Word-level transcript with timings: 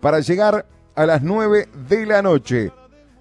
para 0.00 0.20
llegar 0.20 0.66
a 0.94 1.06
las 1.06 1.22
9 1.22 1.68
de 1.88 2.06
la 2.06 2.22
noche. 2.22 2.72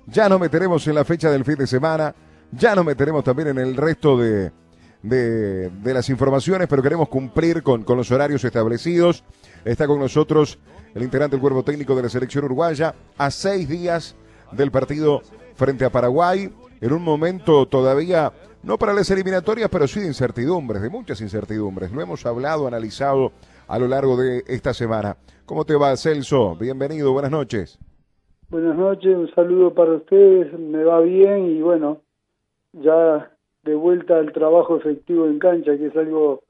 Ya 0.08 0.30
nos 0.30 0.40
meteremos 0.40 0.88
en 0.88 0.96
la 0.96 1.06
fecha 1.06 1.30
del 1.30 1.46
fin 1.46 1.56
de 1.56 1.68
semana, 1.68 2.16
ya 2.52 2.76
nos 2.76 2.86
meteremos 2.86 3.24
también 3.24 3.50
en 3.50 3.58
el 3.58 3.76
resto 3.76 4.18
de, 4.18 4.52
de, 5.04 5.94
las 5.94 6.10
informaciones, 6.10 6.68
pero 6.68 6.82
queremos 6.82 7.10
cumplir 7.10 7.64
con, 7.64 7.84
con 7.84 7.98
los 7.98 8.12
horarios 8.12 8.44
establecidos. 8.44 9.24
Está 9.66 9.86
con 9.88 10.00
nosotros 10.00 10.60
el 10.96 11.04
integrante 11.04 11.36
del 11.36 11.42
cuerpo 11.42 11.64
técnico 11.64 11.96
de 11.96 12.04
la 12.04 12.10
selección 12.10 12.46
uruguaya 12.46 12.96
a 13.18 13.30
seis 13.32 13.68
días 13.68 14.16
del 14.52 14.72
partido 14.72 15.22
frente 15.56 15.86
a 15.86 15.92
Paraguay, 15.92 16.54
en 16.80 16.94
un 16.94 17.04
momento 17.04 17.68
todavía, 17.68 18.32
no 18.64 18.78
para 18.78 18.94
las 18.94 19.10
eliminatorias, 19.10 19.70
pero 19.70 19.88
sí 19.88 20.00
de 20.00 20.08
incertidumbres, 20.08 20.82
de 20.82 20.90
muchas 20.90 21.20
incertidumbres. 21.22 21.92
Lo 21.92 22.02
hemos 22.02 22.26
hablado, 22.26 22.68
analizado 22.68 23.32
a 23.68 23.80
lo 23.80 23.88
largo 23.88 24.16
de 24.18 24.44
esta 24.48 24.74
semana. 24.74 25.18
¿Cómo 25.48 25.64
te 25.64 25.78
va, 25.78 25.96
Celso? 25.96 26.58
Bienvenido, 26.58 27.14
buenas 27.14 27.32
noches. 27.32 27.80
Buenas 28.50 28.76
noches, 28.76 29.16
un 29.16 29.34
saludo 29.34 29.74
para 29.74 29.94
ustedes, 29.94 30.52
me 30.60 30.84
va 30.84 31.00
bien 31.00 31.46
y 31.46 31.62
bueno, 31.62 32.02
ya 32.74 33.32
de 33.64 33.74
vuelta 33.74 34.18
al 34.18 34.34
trabajo 34.34 34.76
efectivo 34.76 35.26
en 35.26 35.40
cancha, 35.40 35.78
que 35.78 35.86
es 35.86 35.96
algo 35.96 36.44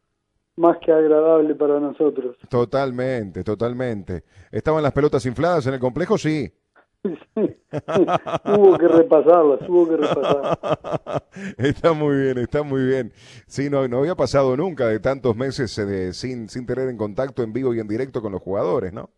más 0.55 0.77
que 0.80 0.91
agradable 0.91 1.54
para 1.54 1.80
nosotros. 1.80 2.38
Totalmente, 2.49 3.44
totalmente. 3.44 4.23
¿Estaban 4.52 4.81
las 4.81 4.94
pelotas 4.94 5.27
infladas 5.27 5.68
en 5.68 5.76
el 5.76 5.79
complejo? 5.79 6.18
Sí. 6.18 6.52
hubo 8.45 8.77
que 8.77 8.88
repasarlas, 8.88 9.70
hubo 9.70 9.88
que 9.89 9.98
repasarlas. 9.98 10.57
Está 11.57 11.93
muy 11.93 12.15
bien, 12.17 12.38
está 12.39 12.63
muy 12.63 12.85
bien. 12.85 13.11
Sí, 13.45 13.70
no, 13.70 13.88
no 13.88 13.99
había 13.99 14.15
pasado 14.15 14.57
nunca 14.57 14.88
de 14.88 14.99
tantos 14.99 15.35
meses 15.35 15.77
eh, 15.77 16.13
sin, 16.13 16.49
sin 16.49 16.65
tener 16.65 16.89
en 16.89 16.98
contacto 16.98 17.43
en 17.43 17.53
vivo 17.53 17.73
y 17.73 17.79
en 17.79 17.88
directo 17.88 18.21
con 18.21 18.31
los 18.31 18.41
jugadores, 18.41 18.91
¿no? 18.91 19.09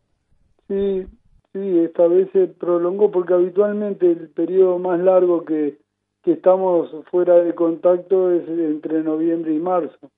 Sí, 0.68 1.08
sí, 1.54 1.80
esta 1.80 2.08
vez 2.08 2.30
se 2.34 2.48
prolongó 2.48 3.10
porque 3.10 3.34
habitualmente 3.34 4.12
el 4.12 4.30
periodo 4.30 4.80
más 4.80 5.00
largo 5.00 5.46
que, 5.46 5.80
que 6.24 6.34
estamos 6.34 6.94
fuera 7.10 7.36
de 7.36 7.56
contacto 7.56 8.32
es 8.32 8.48
entre 8.48 9.02
noviembre 9.02 9.54
y 9.54 9.60
marzo, 9.60 10.12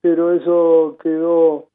pero 0.00 0.32
eso 0.32 0.96
quedó 1.02 1.70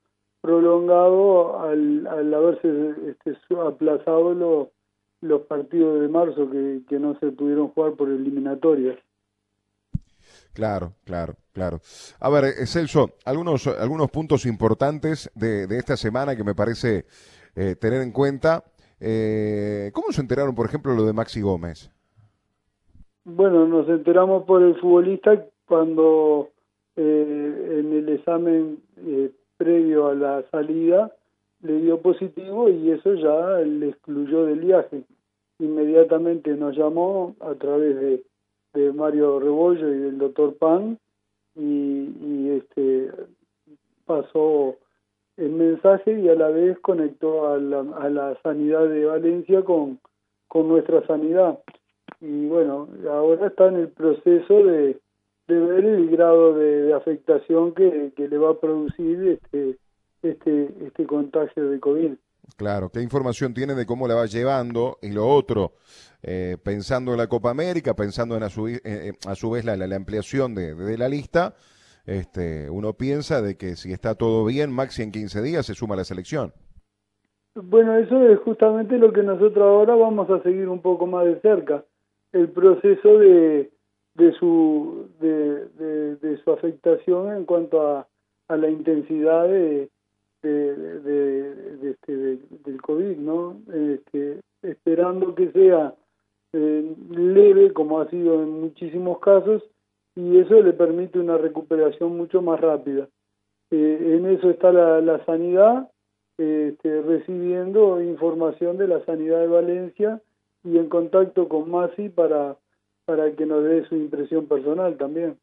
prolongado 0.46 1.60
al, 1.60 2.06
al 2.08 2.34
haberse 2.34 2.94
este, 3.08 3.36
aplazado 3.60 4.34
lo, 4.34 4.72
los 5.22 5.42
partidos 5.44 6.02
de 6.02 6.08
marzo 6.08 6.50
que, 6.50 6.82
que 6.88 7.00
no 7.00 7.18
se 7.20 7.32
pudieron 7.32 7.70
jugar 7.70 7.94
por 7.94 8.10
eliminatorias. 8.10 8.98
Claro, 10.54 10.94
claro, 11.04 11.36
claro. 11.54 11.80
A 12.20 12.30
ver, 12.30 12.46
eh, 12.46 12.66
Celso, 12.66 13.16
algunos, 13.26 13.68
algunos 13.68 14.10
puntos 14.10 14.46
importantes 14.46 15.30
de, 15.36 15.68
de 15.68 15.78
esta 15.78 15.98
semana 15.98 16.36
que 16.36 16.44
me 16.44 16.56
parece 16.56 17.06
eh, 17.56 17.76
tener 17.76 18.02
en 18.02 18.12
cuenta. 18.12 18.64
Eh, 19.00 19.92
¿Cómo 19.94 20.12
se 20.12 20.22
enteraron, 20.22 20.56
por 20.56 20.66
ejemplo, 20.68 20.94
lo 20.94 21.06
de 21.06 21.14
Maxi 21.14 21.42
Gómez? 21.42 21.92
Bueno, 23.26 23.68
nos 23.68 23.90
enteramos 23.90 24.46
por 24.46 24.62
el 24.62 24.80
futbolista 24.80 25.46
cuando 25.68 26.52
eh, 26.96 27.80
en 27.80 27.94
el 27.94 28.10
examen 28.10 28.80
eh, 28.98 29.32
previo 29.58 30.08
a 30.08 30.16
la 30.16 30.44
salida 30.52 31.12
le 31.66 31.82
dio 31.82 32.00
positivo 32.02 32.70
y 32.70 32.92
eso 32.92 33.14
ya 33.16 33.60
le 33.60 33.90
excluyó 33.90 34.46
del 34.46 34.60
viaje. 34.60 35.04
Inmediatamente 35.60 36.56
nos 36.56 36.76
llamó 36.78 37.36
a 37.40 37.54
través 37.56 37.96
de, 37.96 38.24
de 38.74 38.94
Mario 38.94 39.40
Rebollo 39.40 39.94
y 39.94 39.98
del 39.98 40.18
doctor 40.18 40.56
Pan 40.56 41.00
y, 41.56 42.50
este 42.50 43.12
pasó 44.06 44.76
el 45.38 45.50
mensaje 45.50 46.20
y 46.20 46.30
a 46.30 46.36
la 46.36 46.50
vez 46.50 46.78
conectó 46.80 47.48
a 47.48 47.58
la, 47.58 47.80
a 47.98 48.10
la 48.10 48.38
sanidad 48.44 48.88
de 48.88 49.06
Valencia 49.06 49.64
con, 49.64 50.00
con 50.48 50.68
nuestra 50.68 51.06
sanidad 51.08 51.60
y 52.22 52.48
bueno, 52.48 52.88
ahora 53.10 53.48
está 53.48 53.68
en 53.68 53.76
el 53.76 53.90
proceso 53.90 54.64
de, 54.64 55.00
de 55.48 55.60
ver 55.60 55.86
el 55.86 56.10
grado 56.10 56.54
de, 56.54 56.94
afectación 56.94 57.74
que, 57.74 58.12
que, 58.16 58.28
le 58.28 58.38
va 58.38 58.52
a 58.52 58.60
producir 58.60 59.28
este, 59.28 59.78
este, 60.32 60.74
este 60.86 61.06
contagio 61.06 61.70
de 61.70 61.80
COVID. 61.80 62.14
Claro, 62.58 62.90
¿qué 62.90 63.02
información 63.02 63.54
tiene 63.54 63.74
de 63.76 63.86
cómo 63.86 64.08
la 64.08 64.16
va 64.16 64.26
llevando? 64.26 64.98
Y 65.02 65.12
lo 65.12 65.28
otro, 65.28 65.74
eh, 66.22 66.58
pensando 66.64 67.12
en 67.12 67.18
la 67.18 67.28
Copa 67.28 67.50
América, 67.50 67.96
pensando 67.96 68.38
en 68.38 68.44
a 68.44 68.50
su, 68.50 68.68
eh, 68.68 68.82
eh, 68.84 69.14
a 69.28 69.36
su 69.36 69.50
vez 69.50 69.66
la, 69.66 69.76
la, 69.76 69.96
ampliación 69.96 70.54
de, 70.54 70.76
de, 70.76 70.98
la 70.98 71.10
lista, 71.10 71.56
este, 72.06 72.70
uno 72.70 72.94
piensa 72.94 73.42
de 73.42 73.58
que 73.58 73.76
si 73.76 73.92
está 73.92 74.16
todo 74.16 74.46
bien, 74.46 74.72
Maxi 74.72 75.02
en 75.02 75.12
15 75.12 75.42
días 75.42 75.66
se 75.66 75.74
suma 75.74 75.96
a 75.96 75.98
la 75.98 76.04
selección. 76.04 76.54
Bueno, 77.56 77.98
eso 77.98 78.28
es 78.30 78.40
justamente 78.40 78.98
lo 78.98 79.12
que 79.12 79.24
nosotros 79.24 79.64
ahora 79.64 79.96
vamos 79.96 80.30
a 80.30 80.44
seguir 80.44 80.68
un 80.68 80.82
poco 80.82 81.08
más 81.08 81.26
de 81.26 81.40
cerca 81.40 81.84
el 82.32 82.50
proceso 82.50 83.18
de, 83.18 83.72
de 84.16 84.34
su 84.34 85.10
de, 85.20 85.70
de, 85.70 86.16
de, 86.18 86.38
su 86.44 86.52
afectación 86.52 87.34
en 87.34 87.46
cuanto 87.46 87.82
a, 87.82 88.08
a 88.50 88.58
la 88.58 88.70
intensidad 88.70 89.48
de, 89.48 89.90
de, 90.48 91.00
de, 91.02 91.92
este, 91.92 92.16
del 92.64 92.82
COVID, 92.82 93.18
¿no? 93.18 93.62
Este, 93.74 94.40
esperando 94.62 95.36
que 95.36 95.52
sea 95.52 95.94
eh, 96.54 96.96
leve, 97.10 97.74
como 97.74 98.00
ha 98.00 98.10
sido 98.10 98.42
en 98.44 98.62
muchísimos 98.62 99.20
casos, 99.20 99.64
y 100.16 100.40
eso 100.40 100.62
le 100.62 100.74
permite 100.74 101.20
una 101.20 101.38
recuperación 101.38 102.16
mucho 102.16 102.42
más 102.42 102.60
rápida. 102.62 103.08
Eh, 103.72 104.18
en 104.18 104.26
eso 104.28 104.50
está 104.50 104.72
la, 104.72 105.02
la 105.02 105.24
sanidad, 105.26 105.90
este, 106.38 107.02
recibiendo 107.02 108.02
información 108.02 108.78
de 108.78 108.88
la 108.88 109.04
sanidad 109.06 109.40
de 109.40 109.48
Valencia 109.48 110.22
y 110.64 110.78
en 110.78 110.90
contacto 110.90 111.48
con 111.48 111.70
Masi 111.70 112.10
para, 112.10 112.58
para 113.06 113.32
que 113.36 113.46
nos 113.46 113.64
dé 113.64 113.86
su 113.86 113.96
impresión 113.96 114.48
personal 114.48 114.98
también. 114.98 115.38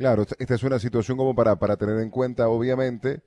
Claro, 0.00 0.22
esta 0.38 0.54
es 0.54 0.62
una 0.62 0.78
situación 0.78 1.18
como 1.18 1.34
para, 1.34 1.56
para 1.58 1.76
tener 1.76 1.98
en 1.98 2.08
cuenta, 2.08 2.48
obviamente, 2.48 3.20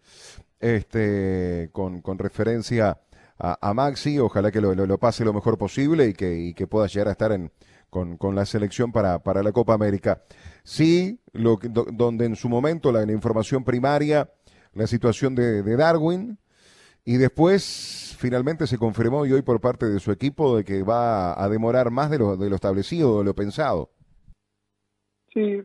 este, 0.60 1.70
con, 1.72 2.02
con 2.02 2.18
referencia 2.18 3.00
a, 3.38 3.70
a, 3.70 3.76
Maxi, 3.76 4.18
ojalá 4.18 4.52
que 4.52 4.60
lo, 4.60 4.74
lo, 4.74 4.88
lo, 4.88 4.98
pase 4.98 5.24
lo 5.24 5.34
mejor 5.34 5.56
posible 5.60 6.08
y 6.08 6.14
que, 6.14 6.36
y 6.36 6.56
que 6.56 6.66
pueda 6.66 6.88
llegar 6.88 7.10
a 7.10 7.12
estar 7.12 7.32
en, 7.32 7.52
con, 7.92 8.18
con 8.18 8.34
la 8.34 8.48
selección 8.48 8.92
para, 8.92 9.22
para 9.22 9.44
la 9.44 9.52
Copa 9.52 9.76
América. 9.76 10.24
Sí, 10.64 11.22
lo, 11.32 11.60
do, 11.62 11.86
donde 11.94 12.26
en 12.26 12.36
su 12.36 12.50
momento 12.50 12.92
la, 12.92 13.04
información 13.04 13.64
primaria, 13.64 14.32
la 14.74 14.88
situación 14.88 15.36
de, 15.36 15.62
de 15.62 15.78
Darwin, 15.78 16.40
y 17.06 17.18
después 17.18 18.16
finalmente 18.18 18.66
se 18.66 18.80
confirmó 18.80 19.28
y 19.28 19.32
hoy 19.32 19.44
por 19.44 19.62
parte 19.62 19.88
de 19.88 20.00
su 20.00 20.12
equipo 20.12 20.58
de 20.58 20.64
que 20.64 20.82
va 20.82 21.40
a 21.40 21.48
demorar 21.50 21.92
más 21.92 22.10
de 22.10 22.18
lo, 22.18 22.36
de 22.36 22.50
lo 22.50 22.56
establecido, 22.56 23.20
de 23.20 23.26
lo 23.26 23.36
pensado. 23.36 23.92
Sí, 25.32 25.62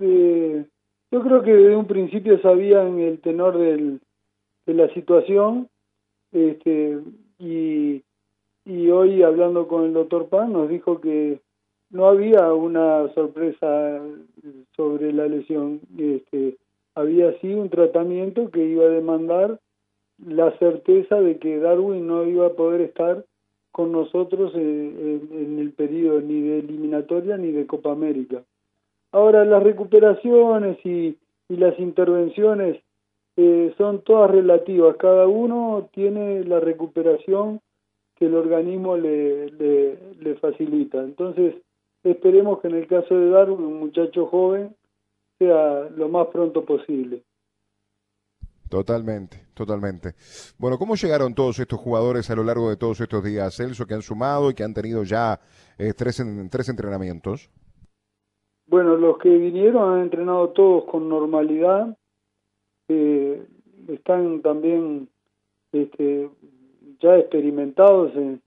eh, 0.00 0.64
yo 1.10 1.22
creo 1.22 1.42
que 1.42 1.52
desde 1.52 1.76
un 1.76 1.86
principio 1.86 2.40
sabían 2.40 3.00
el 3.00 3.20
tenor 3.20 3.58
del, 3.58 4.00
de 4.66 4.74
la 4.74 4.92
situación 4.94 5.68
este, 6.32 6.98
y, 7.38 8.02
hoy 8.90 9.22
hablando 9.22 9.66
con 9.66 9.84
el 9.84 9.92
doctor 9.92 10.28
Pan 10.28 10.52
nos 10.52 10.68
dijo 10.68 11.00
que 11.00 11.40
no 11.90 12.06
había 12.06 12.52
una 12.52 13.12
sorpresa 13.14 14.00
sobre 14.76 15.12
la 15.12 15.26
lesión, 15.26 15.80
este, 15.98 16.56
había 16.94 17.38
sido 17.40 17.62
un 17.62 17.70
tratamiento 17.70 18.50
que 18.50 18.64
iba 18.64 18.84
a 18.84 18.88
demandar 18.88 19.60
la 20.24 20.56
certeza 20.58 21.20
de 21.20 21.38
que 21.38 21.58
Darwin 21.58 22.06
no 22.06 22.24
iba 22.24 22.46
a 22.46 22.52
poder 22.52 22.82
estar 22.82 23.24
con 23.72 23.92
nosotros 23.92 24.54
en, 24.54 25.28
en, 25.32 25.58
el 25.58 25.72
periodo 25.72 26.20
ni 26.20 26.40
de 26.40 26.58
eliminatoria 26.58 27.36
ni 27.36 27.52
de 27.52 27.66
Copa 27.66 27.92
América. 27.92 28.42
Ahora, 29.12 29.44
las 29.44 29.62
recuperaciones 29.62 30.78
y, 30.84 31.16
y 31.48 31.56
las 31.56 31.78
intervenciones 31.78 32.80
eh, 33.36 33.74
son 33.78 34.02
todas 34.02 34.30
relativas, 34.30 34.96
cada 34.96 35.26
uno 35.26 35.88
tiene 35.92 36.44
la 36.44 36.60
recuperación 36.60 37.60
que 38.16 38.26
el 38.26 38.34
organismo 38.34 38.96
le, 38.96 39.50
le, 39.50 40.34
facilita. 40.36 40.98
Entonces, 41.02 41.54
esperemos 42.04 42.60
que 42.60 42.68
en 42.68 42.74
el 42.74 42.86
caso 42.86 43.14
de 43.14 43.30
Darwin, 43.30 43.64
un 43.64 43.80
muchacho 43.80 44.26
joven, 44.26 44.76
sea 45.38 45.88
lo 45.96 46.08
más 46.10 46.26
pronto 46.26 46.64
posible. 46.64 47.22
Totalmente, 48.68 49.46
totalmente. 49.54 50.14
Bueno, 50.58 50.78
¿cómo 50.78 50.94
llegaron 50.94 51.34
todos 51.34 51.58
estos 51.58 51.80
jugadores 51.80 52.28
a 52.30 52.36
lo 52.36 52.44
largo 52.44 52.68
de 52.68 52.76
todos 52.76 53.00
estos 53.00 53.24
días, 53.24 53.56
Celso, 53.56 53.86
que 53.86 53.94
han 53.94 54.02
sumado 54.02 54.50
y 54.50 54.54
que 54.54 54.64
han 54.64 54.74
tenido 54.74 55.02
ya 55.02 55.40
eh, 55.78 55.94
tres, 55.96 56.20
en, 56.20 56.50
tres 56.50 56.68
entrenamientos? 56.68 57.48
Bueno, 58.70 58.96
los 58.96 59.18
que 59.18 59.28
vinieron 59.28 59.94
han 59.94 60.02
entrenado 60.02 60.50
todos 60.50 60.84
con 60.84 61.08
normalidad. 61.08 61.98
Eh, 62.86 63.44
están 63.88 64.42
también 64.42 65.08
este, 65.72 66.30
ya 67.00 67.18
experimentados 67.18 68.14
en, 68.14 68.40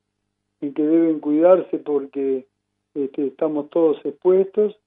que 0.61 0.81
deben 0.81 1.19
cuidarse 1.19 1.77
porque 1.79 2.47
este, 2.93 3.27
estamos 3.27 3.69
todos 3.69 3.97
expuestos 4.05 4.79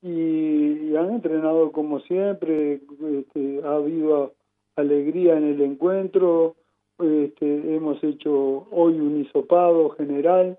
y, 0.00 0.88
y, 0.88 0.96
han 0.96 1.16
entrenado 1.16 1.70
como 1.70 2.00
siempre. 2.00 2.80
Este, 3.18 3.60
ha 3.64 3.74
habido 3.74 4.32
alegría 4.76 5.36
en 5.36 5.48
el 5.48 5.60
encuentro, 5.60 6.56
este, 6.98 7.76
hemos 7.76 8.02
hecho 8.02 8.66
hoy 8.70 8.98
un 8.98 9.20
hisopado 9.20 9.90
general, 9.90 10.58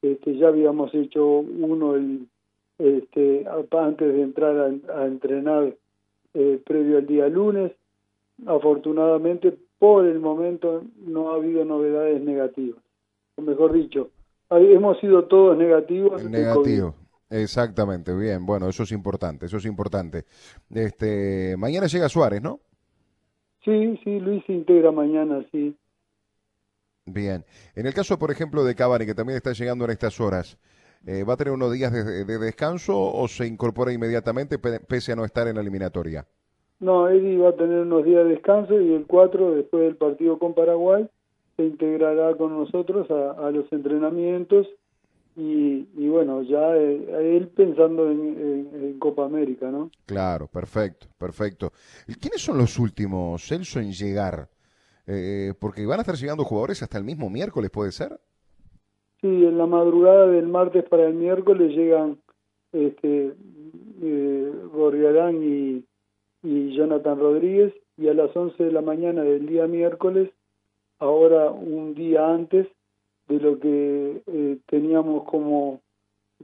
este, 0.00 0.36
ya 0.36 0.46
habíamos 0.46 0.94
hecho 0.94 1.26
uno 1.26 1.96
el, 1.96 2.28
este, 2.78 3.44
antes 3.46 4.14
de 4.14 4.22
entrar 4.22 4.56
a, 4.56 5.06
entrenar 5.06 5.74
eh, 6.34 6.60
previo 6.64 6.98
al 6.98 7.06
día 7.06 7.28
lunes. 7.28 7.72
Afortunadamente, 8.46 9.56
por 9.78 10.06
el 10.06 10.20
momento 10.20 10.84
no 11.04 11.30
ha 11.30 11.36
habido 11.36 11.64
novedades 11.64 12.22
negativas. 12.22 12.80
O 13.36 13.42
mejor 13.42 13.72
dicho, 13.72 14.10
hemos 14.50 14.98
sido 15.00 15.24
todos 15.24 15.56
negativos. 15.56 16.24
Negativo. 16.24 16.94
Exactamente, 17.30 18.14
bien. 18.14 18.46
Bueno, 18.46 18.68
eso 18.68 18.84
es 18.84 18.92
importante, 18.92 19.46
eso 19.46 19.58
es 19.58 19.66
importante. 19.66 20.24
Este, 20.70 21.56
mañana 21.58 21.86
llega 21.86 22.08
Suárez, 22.08 22.42
¿no? 22.42 22.60
Sí, 23.64 24.00
sí, 24.02 24.18
Luis 24.18 24.42
se 24.46 24.52
integra 24.52 24.92
mañana, 24.92 25.44
sí. 25.52 25.76
Bien. 27.04 27.44
En 27.74 27.86
el 27.86 27.94
caso, 27.94 28.18
por 28.18 28.30
ejemplo, 28.30 28.64
de 28.64 28.74
Cavani, 28.74 29.04
que 29.04 29.14
también 29.14 29.36
está 29.36 29.52
llegando 29.52 29.84
en 29.84 29.90
estas 29.90 30.20
horas, 30.20 30.58
eh, 31.06 31.24
¿va 31.24 31.34
a 31.34 31.36
tener 31.36 31.52
unos 31.52 31.72
días 31.72 31.92
de, 31.92 32.24
descanso 32.38 33.00
o 33.00 33.28
se 33.28 33.46
incorpora 33.46 33.92
inmediatamente 33.92 34.58
pese 34.58 35.12
a 35.12 35.16
no 35.16 35.24
estar 35.24 35.46
en 35.48 35.54
la 35.56 35.60
eliminatoria? 35.60 36.26
No, 36.80 37.08
Eddie 37.08 37.38
va 37.38 37.50
a 37.50 37.56
tener 37.56 37.80
unos 37.80 38.04
días 38.04 38.24
de 38.24 38.30
descanso 38.30 38.80
y 38.80 38.94
el 38.94 39.06
4, 39.06 39.56
después 39.56 39.82
del 39.82 39.96
partido 39.96 40.38
con 40.38 40.54
Paraguay, 40.54 41.08
se 41.56 41.64
integrará 41.64 42.36
con 42.36 42.52
nosotros 42.56 43.10
a, 43.10 43.50
los 43.50 43.70
entrenamientos 43.72 44.68
y, 45.34 46.08
bueno, 46.08 46.42
ya 46.42 46.76
eh, 46.76 47.36
él 47.36 47.48
pensando 47.48 48.10
en, 48.10 48.96
Copa 48.98 49.24
América, 49.24 49.70
¿no? 49.70 49.90
Claro, 50.06 50.48
perfecto, 50.48 51.06
perfecto. 51.16 51.72
¿Quiénes 52.20 52.42
son 52.42 52.58
los 52.58 52.78
últimos, 52.78 53.46
Celso, 53.46 53.78
en 53.78 53.92
llegar? 53.92 54.48
Eh, 55.06 55.54
porque 55.58 55.86
van 55.86 56.00
a 56.00 56.02
estar 56.02 56.16
llegando 56.16 56.44
jugadores 56.44 56.82
hasta 56.82 56.98
el 56.98 57.04
mismo 57.04 57.30
miércoles, 57.30 57.70
¿puede 57.70 57.92
ser? 57.92 58.20
Sí, 59.20 59.26
en 59.26 59.58
la 59.58 59.66
madrugada 59.66 60.26
del 60.28 60.46
martes 60.48 60.84
para 60.84 61.06
el 61.06 61.14
miércoles 61.14 61.74
llegan 61.74 62.18
este, 62.72 63.34
eh, 64.02 64.52
Gorriarán 64.72 65.42
y, 65.42 65.84
y 66.42 66.76
Jonathan 66.76 67.18
Rodríguez 67.18 67.74
y 67.96 68.08
a 68.08 68.14
las 68.14 68.34
11 68.36 68.62
de 68.62 68.72
la 68.72 68.80
mañana 68.80 69.22
del 69.22 69.46
día 69.46 69.66
miércoles, 69.66 70.30
ahora 71.00 71.50
un 71.50 71.94
día 71.94 72.28
antes 72.28 72.68
de 73.26 73.40
lo 73.40 73.58
que 73.58 74.22
eh, 74.26 74.58
teníamos 74.66 75.24
como, 75.24 75.80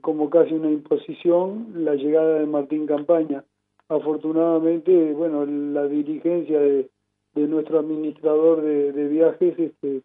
como 0.00 0.28
casi 0.28 0.54
una 0.54 0.70
imposición, 0.70 1.68
la 1.84 1.94
llegada 1.94 2.40
de 2.40 2.46
Martín 2.46 2.86
Campaña. 2.86 3.44
Afortunadamente, 3.88 5.12
bueno, 5.12 5.46
la 5.46 5.86
dirigencia 5.86 6.58
de, 6.58 6.90
de 7.34 7.48
nuestro 7.48 7.78
administrador 7.78 8.62
de, 8.62 9.08
viajes, 9.08 9.58
este, 9.58 10.02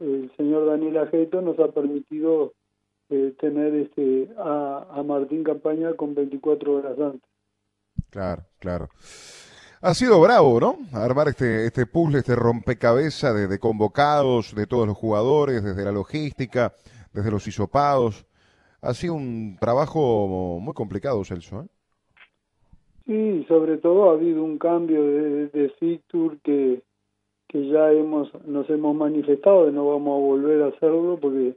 el 0.00 0.30
señor 0.36 0.66
Daniel 0.66 0.98
Ajeto, 0.98 1.40
nos 1.40 1.58
ha 1.58 1.68
permitido 1.68 2.52
eh, 3.08 3.34
tener 3.38 3.74
este 3.74 4.28
a, 4.38 5.02
Martín 5.06 5.44
Campaña 5.44 5.94
con 5.94 6.14
24 6.14 6.72
horas 6.72 6.98
antes. 6.98 7.30
Claro, 8.10 8.42
claro. 8.58 8.88
Ha 9.82 9.94
sido 9.94 10.20
bravo, 10.20 10.58
¿no? 10.58 10.78
Armar 10.92 11.28
este, 11.28 11.66
este 11.66 11.86
puzzle, 11.86 12.18
este 12.18 12.34
rompecabezas 12.34 13.34
de, 13.34 13.46
de, 13.46 13.58
convocados 13.58 14.54
de 14.54 14.66
todos 14.66 14.86
los 14.86 14.96
jugadores, 14.96 15.62
desde 15.62 15.84
la 15.84 15.92
logística, 15.92 16.72
desde 17.12 17.30
los 17.30 17.46
hisopados. 17.46 18.26
Ha 18.80 18.94
sido 18.94 19.14
un 19.14 19.56
trabajo 19.60 20.58
muy 20.60 20.74
complicado, 20.74 21.24
Celso. 21.24 21.62
¿eh? 21.62 21.66
Sí, 23.06 23.44
sobre 23.46 23.78
todo 23.78 24.10
ha 24.10 24.14
habido 24.14 24.42
un 24.42 24.58
cambio 24.58 25.04
de, 25.04 25.46
de 25.48 26.00
que, 26.42 26.82
que 27.56 27.68
ya 27.68 27.90
hemos 27.90 28.28
nos 28.44 28.68
hemos 28.68 28.94
manifestado 28.94 29.68
y 29.68 29.72
no 29.72 29.88
vamos 29.88 30.18
a 30.18 30.26
volver 30.26 30.62
a 30.62 30.66
hacerlo 30.66 31.18
porque 31.18 31.56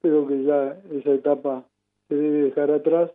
creo 0.00 0.26
que 0.28 0.44
ya 0.44 0.80
esa 0.92 1.14
etapa 1.14 1.64
se 2.08 2.14
debe 2.14 2.42
dejar 2.44 2.70
atrás, 2.70 3.10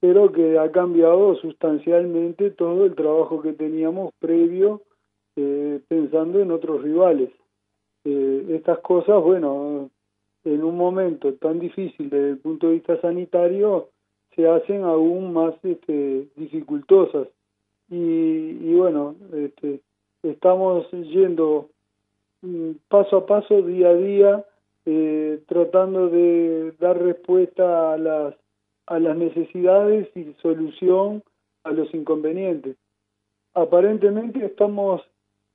pero 0.00 0.32
que 0.32 0.58
ha 0.58 0.72
cambiado 0.72 1.34
sustancialmente 1.36 2.50
todo 2.50 2.86
el 2.86 2.94
trabajo 2.94 3.42
que 3.42 3.52
teníamos 3.52 4.14
previo 4.18 4.80
eh, 5.36 5.80
pensando 5.86 6.40
en 6.40 6.50
otros 6.50 6.82
rivales. 6.82 7.30
Eh, 8.04 8.46
estas 8.50 8.78
cosas, 8.78 9.22
bueno, 9.22 9.90
en 10.44 10.64
un 10.64 10.76
momento 10.78 11.34
tan 11.34 11.58
difícil 11.58 12.08
desde 12.08 12.30
el 12.30 12.38
punto 12.38 12.68
de 12.68 12.74
vista 12.74 12.98
sanitario, 13.02 13.90
se 14.34 14.48
hacen 14.48 14.84
aún 14.84 15.34
más 15.34 15.54
este, 15.62 16.26
dificultosas. 16.36 17.28
Y, 17.90 17.96
y 17.96 18.74
bueno, 18.74 19.16
este, 19.34 19.80
estamos 20.22 20.90
yendo 20.90 21.68
mm, 22.42 22.72
paso 22.88 23.18
a 23.18 23.26
paso, 23.26 23.62
día 23.62 23.88
a 23.88 23.94
día, 23.94 24.44
eh, 24.86 25.42
tratando 25.46 26.08
de 26.08 26.72
dar 26.78 27.00
respuesta 27.00 27.92
a 27.92 27.98
las, 27.98 28.34
a 28.86 28.98
las 28.98 29.16
necesidades 29.16 30.08
y 30.16 30.34
solución 30.42 31.22
a 31.64 31.72
los 31.72 31.92
inconvenientes. 31.94 32.76
Aparentemente 33.54 34.44
estamos, 34.44 35.02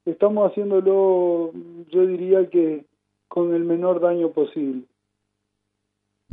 estamos 0.06 0.52
haciéndolo, 0.52 1.52
yo 1.90 2.06
diría 2.06 2.50
que 2.50 2.86
con 3.28 3.54
el 3.54 3.64
menor 3.64 4.00
daño 4.00 4.30
posible. 4.30 4.84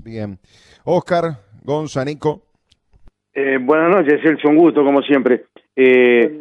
Bien. 0.05 0.39
Oscar, 0.85 1.39
Gonzanico. 1.65 2.43
Eh, 3.35 3.59
buenas 3.59 3.97
noches, 3.97 4.21
Celso, 4.23 4.49
un 4.49 4.59
gusto 4.59 4.85
como 4.85 5.01
siempre. 5.03 5.47
Eh, 5.75 6.39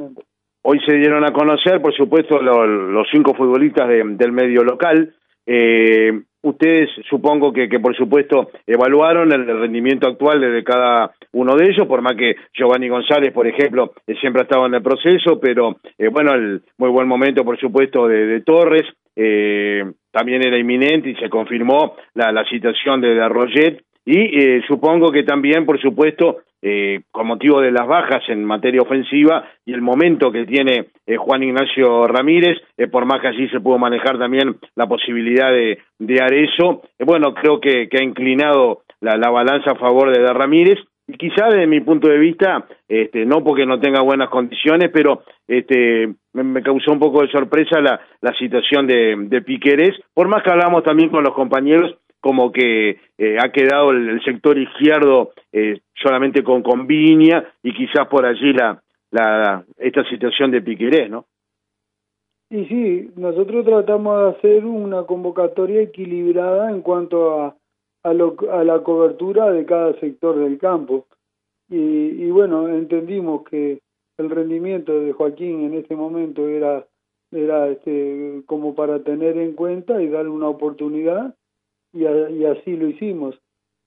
hoy 0.64 0.80
se 0.86 0.96
dieron 0.96 1.24
a 1.24 1.34
conocer, 1.34 1.82
por 1.82 1.94
supuesto, 1.96 2.42
los 2.42 3.08
cinco 3.12 3.34
futbolistas 3.34 3.88
del 3.88 4.32
medio 4.32 4.64
local. 4.64 5.14
Eh, 5.46 6.22
ustedes 6.44 6.90
supongo 7.10 7.52
que, 7.54 7.70
que, 7.70 7.80
por 7.80 7.96
supuesto 7.96 8.52
evaluaron 8.66 9.32
el, 9.32 9.46
rendimiento 9.46 10.08
actual 10.08 10.42
de, 10.42 10.64
cada 10.64 11.12
uno 11.34 11.56
de 11.56 11.66
ellos, 11.66 11.88
por 11.88 12.02
más 12.02 12.16
que 12.16 12.36
Giovanni 12.54 12.90
González, 12.90 13.32
por 13.34 13.48
ejemplo, 13.48 13.94
eh, 14.08 14.16
siempre 14.20 14.42
ha 14.42 14.44
estado 14.44 14.66
en 14.66 14.76
el 14.76 14.82
proceso, 14.82 15.40
pero 15.40 15.78
eh, 15.98 16.08
bueno, 16.10 16.34
el 16.34 16.62
muy 16.78 16.90
buen 16.90 17.08
momento, 17.08 17.44
por 17.44 17.60
supuesto, 17.60 18.08
de, 18.08 18.26
de 18.26 18.42
Torres, 18.42 18.84
eh, 19.16 19.84
también 20.12 20.46
era 20.46 20.58
inminente 20.58 21.10
y 21.10 21.16
se 21.16 21.30
confirmó 21.30 21.96
la, 22.14 22.32
la 22.32 22.46
situación 22.46 23.02
de, 23.02 23.16
de 23.16 23.22
y 24.06 24.18
eh, 24.18 24.62
supongo 24.68 25.12
que 25.12 25.24
también, 25.24 25.66
por 25.66 25.80
supuesto, 25.80 26.40
eh, 26.64 27.02
con 27.10 27.26
motivo 27.26 27.60
de 27.60 27.72
las 27.72 27.88
bajas 27.88 28.22
en 28.28 28.46
materia 28.46 28.84
ofensiva 28.84 29.50
y 29.66 29.74
el 29.74 29.82
momento 29.82 30.32
que 30.32 30.46
tiene 30.46 30.90
eh, 31.08 31.18
Juan 31.18 31.42
Ignacio 31.42 32.06
Ramírez, 32.08 32.60
eh, 32.78 32.88
por 32.88 33.06
más 33.06 33.20
que 33.20 33.30
allí 33.30 33.50
se 33.50 33.60
pudo 33.60 33.80
manejar 33.80 34.20
también 34.20 34.58
la 34.76 34.86
posibilidad 34.86 35.52
de, 35.52 35.80
de 35.98 36.22
Arezo, 36.22 36.84
bueno, 37.00 37.34
creo 37.34 37.60
que, 37.60 37.90
que 37.90 37.98
ha 37.98 38.04
inclinado 38.04 38.84
la, 39.00 39.18
la, 39.18 39.32
balanza 39.32 39.72
a 39.72 39.80
favor 39.80 40.16
de, 40.16 40.24
Ramírez. 40.32 40.78
Y 41.08 41.14
quizá 41.14 41.48
desde 41.48 41.66
mi 41.66 41.82
punto 41.82 42.08
de 42.08 42.20
vista, 42.20 42.68
este, 42.88 43.26
no 43.26 43.44
porque 43.44 43.66
no 43.66 43.80
tenga 43.80 44.02
buenas 44.02 44.30
condiciones, 44.30 44.92
pero 44.94 45.24
este, 45.48 46.14
me, 46.34 46.62
causó 46.62 46.92
un 46.92 47.00
poco 47.00 47.24
de 47.24 47.32
sorpresa 47.32 47.82
la, 47.82 48.00
la 48.22 48.34
situación 48.38 48.86
de, 48.86 49.16
de 49.18 49.42
Piquerés, 49.42 50.00
por 50.14 50.28
más 50.28 50.44
que 50.44 50.52
hablamos 50.52 50.84
también 50.84 51.10
con 51.10 51.24
los 51.24 51.34
compañeros 51.34 51.98
como 52.22 52.52
que 52.52 53.00
eh, 53.18 53.38
ha 53.40 53.52
quedado 53.52 53.92
el, 53.92 54.24
sector 54.24 54.58
izquierdo 54.58 55.32
eh, 55.52 55.82
solamente 55.96 56.44
con, 56.44 56.62
con 56.62 56.88
Viña 56.88 57.44
y 57.64 57.74
quizás 57.74 58.08
por 58.08 58.26
allí 58.26 58.54
la, 58.54 58.82
la 59.10 59.66
esta 59.78 60.08
situación 60.08 60.52
de 60.52 60.62
Piquerés, 60.62 61.10
¿no? 61.10 61.26
Y 62.50 62.66
sí, 62.66 63.12
nosotros 63.16 63.66
tratamos 63.66 64.22
de 64.22 64.30
hacer 64.38 64.66
una 64.66 65.04
convocatoria 65.04 65.82
equilibrada 65.82 66.70
en 66.70 66.82
cuanto 66.82 67.42
a, 67.42 67.56
a, 68.04 68.14
lo, 68.14 68.36
a 68.52 68.64
la 68.64 68.84
cobertura 68.84 69.52
de 69.52 69.66
cada 69.66 69.94
sector 70.00 70.38
del 70.38 70.58
campo. 70.58 71.08
Y, 71.70 71.78
y 71.78 72.30
bueno, 72.30 72.68
entendimos 72.68 73.44
que 73.50 73.80
el 74.18 74.30
rendimiento 74.30 75.00
de 75.00 75.14
Joaquín 75.14 75.62
en 75.64 75.76
este 75.76 75.96
momento 75.96 76.48
era 76.48 76.86
era 77.32 77.70
este 77.70 78.44
como 78.46 78.76
para 78.76 79.04
tener 79.04 79.38
en 79.38 79.54
cuenta 79.54 80.02
y 80.02 80.10
darle 80.10 80.30
una 80.30 80.50
oportunidad 80.50 81.34
y, 81.94 82.04
y 82.04 82.46
así 82.46 82.76
lo 82.76 82.88
hicimos. 82.88 83.40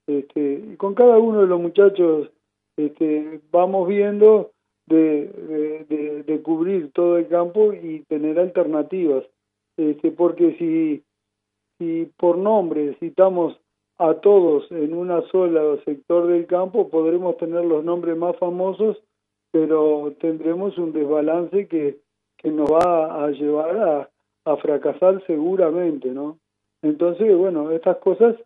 Este, 0.06 0.76
con 0.76 0.94
cada 0.94 1.18
uno 1.18 1.40
de 1.40 1.46
los 1.46 1.60
muchachos 1.60 2.30
este, 2.76 3.40
vamos 3.50 3.88
viendo 3.88 4.50
de, 4.86 5.28
de, 5.88 6.22
de, 6.24 6.42
cubrir 6.42 6.92
todo 6.92 7.16
el 7.16 7.28
campo 7.28 7.72
y 7.72 8.00
tener 8.00 8.38
alternativas, 8.38 9.24
este, 9.78 10.10
porque 10.10 10.56
si, 10.58 11.02
si 11.78 12.10
por 12.18 12.36
nombre 12.36 12.96
citamos 13.00 13.58
a 13.96 14.14
todos 14.14 14.70
en 14.72 14.92
una 14.92 15.22
sola 15.28 15.78
sector 15.84 16.26
del 16.26 16.46
campo, 16.46 16.88
podremos 16.88 17.36
tener 17.38 17.64
los 17.64 17.84
nombres 17.84 18.16
más 18.16 18.36
famosos, 18.36 19.00
pero 19.52 20.12
tendremos 20.20 20.76
un 20.76 20.92
desbalance 20.92 21.68
que, 21.68 21.98
que 22.36 22.50
nos 22.50 22.70
va 22.70 23.24
a 23.24 23.30
llevar 23.30 23.76
a, 23.78 24.10
a 24.44 24.56
fracasar 24.56 25.24
seguramente, 25.26 26.10
¿no? 26.10 26.38
Entonces, 26.84 27.36
bueno, 27.36 27.72
estas 27.72 27.96
cosas 27.96 28.36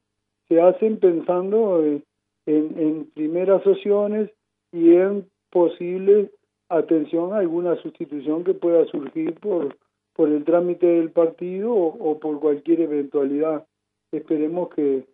se 0.48 0.60
hacen 0.60 0.98
pensando 0.98 1.84
en, 1.84 2.02
en 2.46 3.10
primeras 3.14 3.66
opciones 3.66 4.30
y 4.72 4.94
en 4.94 5.26
posible 5.50 6.30
atención 6.68 7.32
a 7.32 7.38
alguna 7.38 7.76
sustitución 7.76 8.44
que 8.44 8.54
pueda 8.54 8.84
surgir 8.86 9.34
por, 9.34 9.76
por 10.14 10.28
el 10.28 10.44
trámite 10.44 10.86
del 10.86 11.10
partido 11.10 11.72
o, 11.74 12.18
por 12.18 12.40
cualquier 12.40 12.82
eventualidad. 12.82 13.66
Esperemos 14.12 14.68
que, 14.70 15.04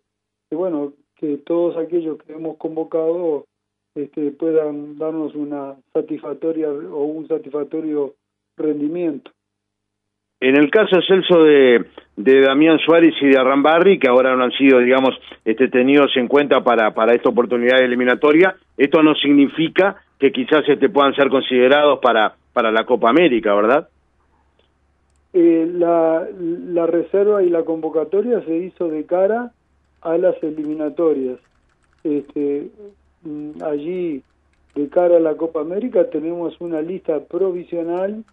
bueno, 0.51 0.93
que 1.15 1.37
todos 1.37 1.77
aquellos 1.77 2.17
que 2.23 2.33
hemos 2.33 2.57
convocado 2.57 3.45
este, 3.95 4.31
puedan 4.31 4.97
darnos 4.97 5.33
una 5.35 5.75
satisfactoria 5.93 6.69
o 6.69 7.03
un 7.05 7.27
satisfactorio 7.27 8.13
rendimiento. 8.57 9.31
En 10.47 10.55
el 10.55 10.69
caso 10.69 11.01
Celso 11.07 11.43
de, 11.43 11.85
de 12.17 12.41
Damián 12.41 12.77
Suárez 12.77 13.15
y 13.19 13.29
de 13.29 13.35
Arrambarri, 13.39 13.97
que 13.97 14.07
ahora 14.07 14.35
no 14.35 14.43
han 14.43 14.51
sido, 14.51 14.77
digamos, 14.77 15.15
este, 15.43 15.69
tenidos 15.69 16.15
en 16.17 16.27
cuenta 16.27 16.63
para, 16.63 16.93
para 16.93 17.15
esta 17.15 17.29
oportunidad 17.29 17.79
eliminatoria, 17.79 18.55
esto 18.77 19.01
no 19.01 19.15
significa 19.15 19.95
que 20.19 20.31
quizás 20.31 20.61
este, 20.67 20.87
puedan 20.89 21.15
ser 21.15 21.29
considerados 21.29 21.97
para, 21.99 22.35
para 22.53 22.71
la 22.71 22.85
Copa 22.85 23.09
América, 23.09 23.55
¿verdad? 23.55 23.89
Eh, 25.33 25.67
la, 25.73 26.27
la 26.37 26.85
reserva 26.85 27.41
y 27.41 27.49
la 27.49 27.63
convocatoria 27.63 28.39
se 28.41 28.55
hizo 28.55 28.87
de 28.87 29.03
cara 29.03 29.51
a 30.01 30.15
las 30.19 30.35
eliminatorias. 30.43 31.39
Este, 32.03 32.67
mm, 33.23 33.63
allí, 33.63 34.21
de 34.75 34.89
cara 34.89 35.17
a 35.17 35.21
la 35.21 35.33
Copa 35.37 35.61
América, 35.61 36.07
tenemos 36.11 36.61
una 36.61 36.83
lista 36.83 37.19
provisional 37.21 38.23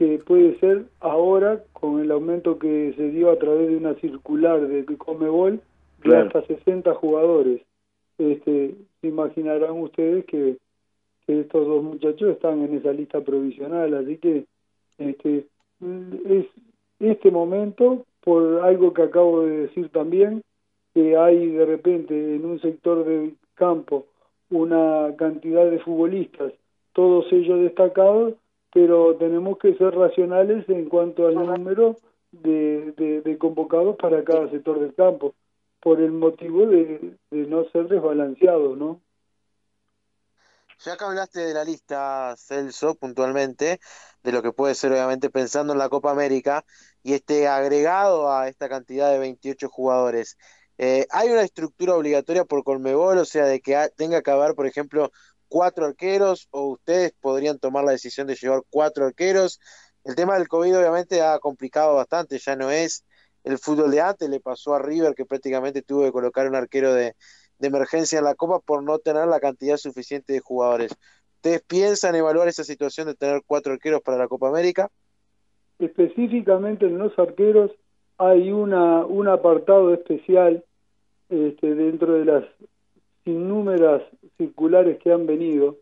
que 0.00 0.16
puede 0.16 0.58
ser 0.60 0.86
ahora, 1.00 1.62
con 1.74 2.00
el 2.00 2.10
aumento 2.10 2.58
que 2.58 2.94
se 2.96 3.10
dio 3.10 3.30
a 3.30 3.38
través 3.38 3.68
de 3.68 3.76
una 3.76 3.92
circular 3.96 4.66
de 4.66 4.96
Comebol, 4.96 5.60
de 6.02 6.16
hasta 6.16 6.40
60 6.46 6.94
jugadores. 6.94 7.60
Este, 8.16 8.76
se 8.98 9.06
imaginarán 9.06 9.72
ustedes 9.72 10.24
que, 10.24 10.56
que 11.26 11.40
estos 11.40 11.66
dos 11.66 11.82
muchachos 11.82 12.30
están 12.30 12.62
en 12.62 12.78
esa 12.78 12.94
lista 12.94 13.20
provisional, 13.20 13.92
así 13.92 14.16
que 14.16 14.46
este, 14.96 15.44
es 16.24 16.46
este 16.98 17.30
momento, 17.30 18.06
por 18.22 18.62
algo 18.64 18.94
que 18.94 19.02
acabo 19.02 19.42
de 19.42 19.66
decir 19.66 19.90
también, 19.90 20.40
que 20.94 21.14
hay 21.18 21.46
de 21.46 21.66
repente 21.66 22.36
en 22.36 22.46
un 22.46 22.58
sector 22.62 23.04
del 23.04 23.34
campo 23.54 24.06
una 24.48 25.14
cantidad 25.18 25.70
de 25.70 25.78
futbolistas, 25.80 26.54
todos 26.94 27.30
ellos 27.32 27.60
destacados, 27.60 28.32
pero 28.72 29.16
tenemos 29.16 29.58
que 29.58 29.74
ser 29.74 29.94
racionales 29.94 30.68
en 30.68 30.88
cuanto 30.88 31.26
al 31.26 31.34
número 31.34 31.96
de, 32.32 32.92
de, 33.24 33.38
convocados 33.38 33.96
para 33.96 34.22
cada 34.24 34.48
sector 34.50 34.78
del 34.78 34.94
campo, 34.94 35.34
por 35.80 36.00
el 36.00 36.12
motivo 36.12 36.66
de, 36.66 37.16
de 37.30 37.46
no 37.46 37.64
ser 37.70 37.88
desbalanceados, 37.88 38.76
¿no? 38.78 39.00
Ya 40.82 40.96
que 40.96 41.04
hablaste 41.04 41.40
de 41.40 41.52
la 41.52 41.64
lista, 41.64 42.34
Celso, 42.38 42.94
puntualmente, 42.94 43.80
de 44.22 44.32
lo 44.32 44.42
que 44.42 44.52
puede 44.52 44.74
ser 44.74 44.92
obviamente 44.92 45.28
pensando 45.28 45.74
en 45.74 45.78
la 45.78 45.90
Copa 45.90 46.10
América 46.10 46.64
y 47.02 47.12
este 47.12 47.48
agregado 47.48 48.32
a 48.32 48.48
esta 48.48 48.68
cantidad 48.68 49.10
de 49.10 49.18
28 49.18 49.68
jugadores, 49.68 50.38
eh, 50.78 51.06
¿hay 51.10 51.28
una 51.28 51.42
estructura 51.42 51.94
obligatoria 51.94 52.46
por 52.46 52.64
Colmebol, 52.64 53.18
o 53.18 53.26
sea, 53.26 53.44
de 53.44 53.60
que 53.60 53.90
tenga 53.96 54.22
que 54.22 54.30
haber, 54.30 54.54
por 54.54 54.66
ejemplo, 54.66 55.12
cuatro 55.50 55.84
arqueros 55.84 56.48
o 56.52 56.70
ustedes 56.70 57.12
podrían 57.20 57.58
tomar 57.58 57.84
la 57.84 57.90
decisión 57.92 58.26
de 58.26 58.36
llevar 58.36 58.62
cuatro 58.70 59.04
arqueros? 59.04 59.60
El 60.04 60.14
tema 60.14 60.38
del 60.38 60.48
COVID 60.48 60.78
obviamente 60.78 61.20
ha 61.20 61.38
complicado 61.40 61.96
bastante, 61.96 62.38
ya 62.38 62.56
no 62.56 62.70
es 62.70 63.04
el 63.44 63.58
fútbol 63.58 63.90
de 63.90 64.00
antes, 64.00 64.30
le 64.30 64.40
pasó 64.40 64.74
a 64.74 64.82
River 64.82 65.14
que 65.14 65.26
prácticamente 65.26 65.82
tuvo 65.82 66.04
que 66.04 66.12
colocar 66.12 66.46
un 66.48 66.54
arquero 66.54 66.94
de, 66.94 67.14
emergencia 67.62 68.18
en 68.18 68.24
la 68.24 68.34
Copa 68.34 68.60
por 68.60 68.82
no 68.82 68.98
tener 68.98 69.26
la 69.26 69.38
cantidad 69.38 69.76
suficiente 69.76 70.32
de 70.32 70.40
jugadores. 70.40 70.96
¿Ustedes 71.36 71.62
piensan 71.62 72.14
evaluar 72.14 72.48
esa 72.48 72.64
situación 72.64 73.08
de 73.08 73.14
tener 73.14 73.42
cuatro 73.46 73.74
arqueros 73.74 74.00
para 74.00 74.16
la 74.16 74.28
Copa 74.28 74.48
América? 74.48 74.88
Específicamente 75.78 76.86
en 76.86 76.96
los 76.96 77.18
arqueros 77.18 77.70
hay 78.16 78.50
una, 78.50 79.04
un 79.04 79.28
apartado 79.28 79.92
especial 79.92 80.64
este, 81.28 81.74
dentro 81.74 82.14
de 82.14 82.24
las 82.24 82.44
innúmeras 83.24 84.02
circulares 84.36 84.98
que 84.98 85.12
han 85.12 85.26
venido, 85.26 85.76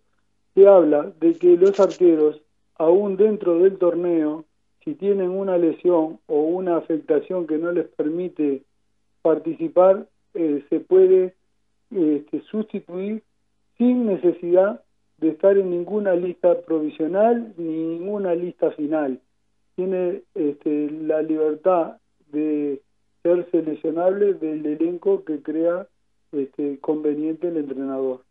que 0.55 0.67
habla 0.67 1.13
de 1.21 1.35
que 1.35 1.57
los 1.57 1.79
arqueros, 1.79 2.41
aún 2.77 3.17
dentro 3.17 3.59
del 3.59 3.79
torneo, 3.79 4.45
si 4.85 4.95
tienen 4.95 5.31
una 5.31 5.59
lesión 5.59 6.19
o 6.27 6.41
una 6.41 6.77
afectación 6.77 7.47
que 7.47 7.59
no 7.59 7.73
les 7.73 7.87
permite 7.89 8.63
participar, 9.23 10.07
eh, 10.35 10.65
se 10.69 10.81
puede 10.81 11.35
este, 11.91 12.41
sustituir 12.51 13.23
sin 13.77 14.07
necesidad 14.07 14.83
de 15.19 15.31
estar 15.31 15.57
en 15.57 15.71
ninguna 15.71 16.15
lista 16.15 16.61
provisional 16.63 17.55
ni 17.57 17.99
ninguna 17.99 18.35
lista 18.35 18.71
final. 18.73 19.21
Tiene 19.77 20.23
este, 20.35 20.91
la 20.91 21.23
libertad 21.23 21.99
de 22.33 22.81
ser 23.23 23.49
seleccionable 23.51 24.35
del 24.35 24.65
elenco 24.67 25.25
que 25.25 25.43
crea 25.43 25.87
este, 26.33 26.79
conveniente 26.81 27.49
el 27.49 27.57
entrenador. 27.59 28.23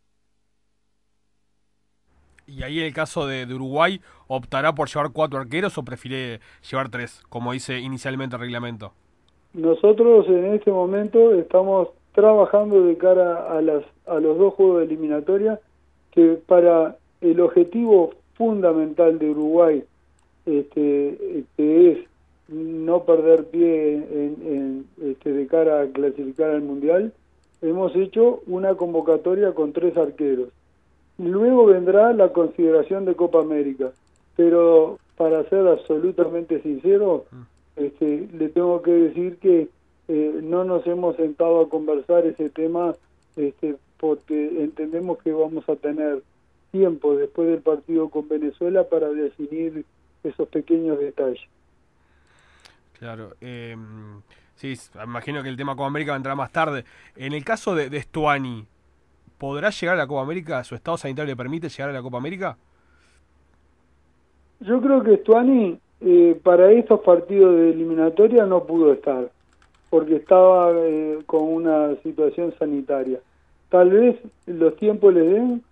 ¿Y 2.46 2.64
ahí 2.64 2.80
el 2.80 2.94
caso 2.94 3.28
de, 3.28 3.46
de, 3.46 3.54
Uruguay 3.54 4.00
optará 4.28 4.74
por 4.74 4.88
llevar 4.88 5.12
cuatro 5.12 5.40
arqueros 5.40 5.78
o 5.78 5.84
prefiere 5.84 6.40
llevar 6.70 6.90
tres, 6.90 7.22
como 7.28 7.52
dice 7.52 7.80
inicialmente 7.80 8.38
el 8.38 8.42
reglamento? 8.42 8.94
Nosotros 9.54 10.28
en 10.28 10.54
este 10.54 10.72
momento 10.72 11.34
estamos 11.34 11.90
trabajando 12.14 12.84
de 12.84 12.98
cara 12.98 13.56
a, 13.56 13.62
las, 13.62 13.84
a 14.06 14.16
los 14.20 14.38
dos 14.38 14.54
juegos 14.56 14.80
de 14.80 14.86
eliminatoria, 14.86 15.60
que 16.12 16.40
para 16.48 16.98
el 17.22 17.40
objetivo 17.42 18.14
fundamental 18.34 19.20
de 19.20 19.30
Uruguay, 19.30 19.84
este, 20.46 21.44
que 21.56 21.92
es 21.92 22.00
no 22.48 23.04
perder 23.04 23.46
pie 23.46 23.96
en, 23.96 24.86
este, 25.04 25.34
de 25.34 25.48
cara 25.48 25.82
a 25.82 25.88
clasificar 25.88 26.52
al 26.52 26.62
Mundial, 26.62 27.14
hemos 27.62 27.96
hecho 27.96 28.42
una 28.48 28.76
convocatoria 28.76 29.54
con 29.54 29.74
tres 29.74 29.96
arqueros. 29.98 30.50
Luego 31.18 31.66
vendrá 31.66 32.14
la 32.14 32.30
consideración 32.30 33.06
de 33.06 33.16
Copa 33.16 33.40
América, 33.42 33.92
pero 34.36 35.00
para 35.16 35.44
ser 35.50 35.68
absolutamente 35.68 36.62
sincero, 36.62 37.26
mm. 37.32 37.42
este, 37.78 38.28
le 38.34 38.50
tengo 38.50 38.82
que 38.82 38.92
decir 38.92 39.38
que 39.38 39.70
eh, 40.08 40.40
no 40.44 40.64
nos 40.64 40.86
hemos 40.86 41.16
sentado 41.16 41.62
a 41.62 41.70
conversar 41.70 42.26
ese 42.26 42.50
tema 42.50 42.94
este, 43.36 43.76
porque 44.00 44.64
entendemos 44.64 45.18
que 45.24 45.32
vamos 45.32 45.68
a 45.68 45.76
tener 45.76 46.22
tiempo 46.72 47.16
después 47.16 47.50
del 47.50 47.62
partido 47.62 48.10
con 48.10 48.28
Venezuela 48.28 48.84
para 48.84 49.10
definir 49.10 49.84
esos 50.24 50.48
pequeños 50.50 51.00
detalles. 51.00 51.42
Claro, 53.00 53.36
eh, 53.42 53.76
sí, 54.58 54.76
imagino 55.04 55.42
que 55.42 55.50
el 55.50 55.58
tema 55.58 55.76
Copa 55.76 55.88
América 55.88 56.14
vendrá 56.14 56.36
más 56.36 56.52
tarde. 56.52 56.84
En 57.16 57.34
el 57.34 57.44
caso 57.46 57.74
de, 57.74 57.90
de 57.90 58.02
Stuani, 58.02 58.66
¿podrá 59.38 59.70
llegar 59.70 59.96
a 59.96 60.00
la 60.00 60.08
Copa 60.08 60.22
América? 60.22 60.64
¿Su 60.64 60.76
estado 60.76 60.98
sanitario 60.98 61.32
le 61.32 61.38
permite 61.38 61.70
llegar 61.70 61.90
a 61.90 61.94
la 61.94 62.02
Copa 62.02 62.18
América? 62.18 62.58
Yo 64.60 64.82
creo 64.82 65.04
que 65.04 65.18
Stuani 65.18 65.80
eh, 66.02 66.40
para 66.44 66.72
estos 66.72 67.00
partidos 67.00 67.56
de 67.56 67.72
eliminatoria 67.72 68.46
no 68.46 68.66
pudo 68.66 68.94
estar 68.94 69.32
porque 69.90 70.18
estaba 70.18 70.72
eh, 70.76 71.20
con 71.26 71.44
una 71.44 71.96
situación 72.04 72.54
sanitaria. 72.60 73.20
Tal 73.70 73.90
vez 73.90 74.18
los 74.46 74.76
tiempos 74.78 75.14
le 75.14 75.22
den 75.22 75.64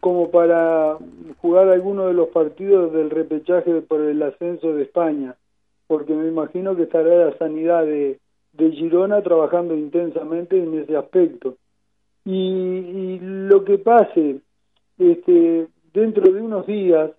como 0.00 0.30
para 0.30 0.98
jugar 1.38 1.68
alguno 1.68 2.06
de 2.06 2.14
los 2.14 2.28
partidos 2.28 2.92
del 2.92 3.10
repechaje 3.10 3.80
por 3.82 4.00
el 4.00 4.22
ascenso 4.22 4.74
de 4.74 4.82
España, 4.82 5.34
porque 5.86 6.14
me 6.14 6.28
imagino 6.28 6.74
que 6.76 6.84
estará 6.84 7.26
la 7.26 7.38
sanidad 7.38 7.84
de, 7.84 8.18
de 8.52 8.70
Girona 8.72 9.22
trabajando 9.22 9.74
intensamente 9.74 10.58
en 10.62 10.80
ese 10.80 10.96
aspecto. 10.96 11.56
Y, 12.24 12.38
y 12.38 13.18
lo 13.20 13.64
que 13.64 13.78
pase 13.78 14.40
este, 14.98 15.68
dentro 15.92 16.32
de 16.32 16.40
unos 16.40 16.66
días, 16.66 17.10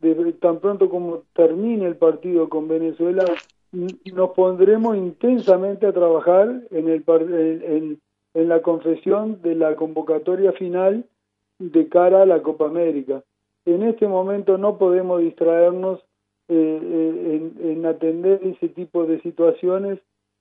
de, 0.00 0.32
tan 0.34 0.58
pronto 0.58 0.88
como 0.88 1.22
termine 1.34 1.86
el 1.86 1.96
partido 1.96 2.48
con 2.48 2.68
Venezuela, 2.68 3.24
nos 3.72 4.30
pondremos 4.30 4.96
intensamente 4.96 5.86
a 5.86 5.92
trabajar 5.92 6.62
en, 6.70 6.88
el, 6.88 7.04
en, 7.08 8.00
en 8.34 8.48
la 8.48 8.62
confesión 8.62 9.42
de 9.42 9.54
la 9.54 9.76
convocatoria 9.76 10.52
final 10.52 11.04
de 11.58 11.88
cara 11.88 12.22
a 12.22 12.26
la 12.26 12.42
Copa 12.42 12.66
América. 12.66 13.22
En 13.64 13.82
este 13.82 14.06
momento 14.06 14.58
no 14.58 14.78
podemos 14.78 15.20
distraernos 15.20 16.00
eh, 16.48 17.52
en, 17.60 17.70
en, 17.70 17.86
atender 17.86 18.40
ese 18.42 18.68
tipo 18.68 19.04
de 19.04 19.20
situaciones 19.22 19.98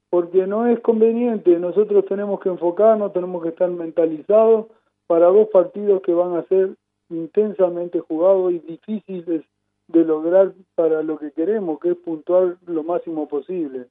porque 0.10 0.46
no 0.48 0.68
es 0.68 0.80
conveniente. 0.82 1.58
Nosotros 1.60 2.06
tenemos 2.08 2.40
que 2.40 2.50
enfocarnos, 2.50 3.14
tenemos 3.14 3.42
que 3.44 3.50
estar 3.50 3.70
mentalizados 3.70 4.68
para 5.08 5.28
dos 5.28 5.48
partidos 5.50 6.02
que 6.02 6.14
van 6.14 6.36
a 6.36 6.44
ser 6.48 6.76
intensamente 7.10 8.00
jugados 8.00 8.54
y 8.54 8.60
difíciles 8.60 9.44
de 9.88 10.04
lograr 10.04 10.54
para 10.76 11.04
lo 11.04 11.18
que 11.18 11.32
queremos, 11.32 11.80
que 11.80 11.92
es 11.92 11.98
puntuar 11.98 12.58
lo 12.66 12.84
máximo 12.84 13.28
posible. 13.28 13.88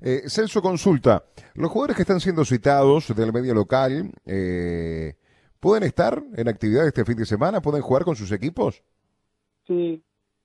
Eh, 0.00 0.22
Celso 0.28 0.60
consulta, 0.60 1.24
los 1.54 1.70
jugadores 1.70 1.96
que 1.96 2.02
están 2.02 2.20
siendo 2.20 2.44
citados 2.44 3.14
del 3.14 3.32
medio 3.32 3.54
local, 3.54 4.10
eh, 4.26 5.14
¿pueden 5.60 5.84
estar 5.84 6.22
en 6.34 6.48
actividad 6.48 6.86
este 6.86 7.04
fin 7.04 7.16
de 7.16 7.26
semana? 7.26 7.60
¿Pueden 7.60 7.82
jugar 7.82 8.04
con 8.04 8.16
sus 8.16 8.32
equipos? 8.32 8.82
Sí, 9.66 10.02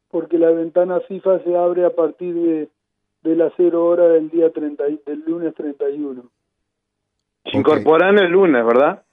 porque 0.09 0.38
la 0.38 0.51
ventana 0.51 0.99
FIFA 1.01 1.39
se 1.43 1.55
abre 1.55 1.85
a 1.85 1.95
partir 1.95 2.33
de, 2.33 2.69
de 3.23 3.35
las 3.35 3.53
0 3.57 3.85
hora 3.85 4.07
del 4.07 4.29
día 4.29 4.51
30, 4.51 4.83
del 5.05 5.23
lunes 5.25 5.53
31. 5.55 6.23
Se 7.45 7.57
incorporan 7.57 8.17
el 8.17 8.31
lunes, 8.31 8.65
¿verdad? 8.65 9.03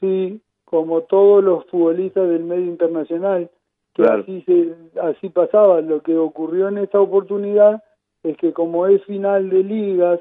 Sí, 0.00 0.40
como 0.64 1.02
todos 1.02 1.42
los 1.44 1.64
futbolistas 1.66 2.28
del 2.28 2.44
medio 2.44 2.66
internacional, 2.66 3.50
que 3.94 4.04
así, 4.04 4.42
se, 4.42 4.74
así 5.00 5.28
pasaba. 5.28 5.80
Lo 5.80 6.02
que 6.02 6.16
ocurrió 6.16 6.68
en 6.68 6.78
esta 6.78 7.00
oportunidad 7.00 7.82
es 8.22 8.36
que 8.36 8.52
como 8.52 8.86
es 8.86 9.04
final 9.04 9.50
de 9.50 9.62
ligas, 9.62 10.20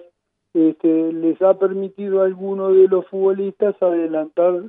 este, 0.54 1.14
les 1.14 1.42
ha 1.42 1.58
permitido 1.58 2.22
a 2.22 2.26
algunos 2.26 2.76
de 2.76 2.88
los 2.88 3.08
futbolistas 3.08 3.82
adelantar 3.82 4.62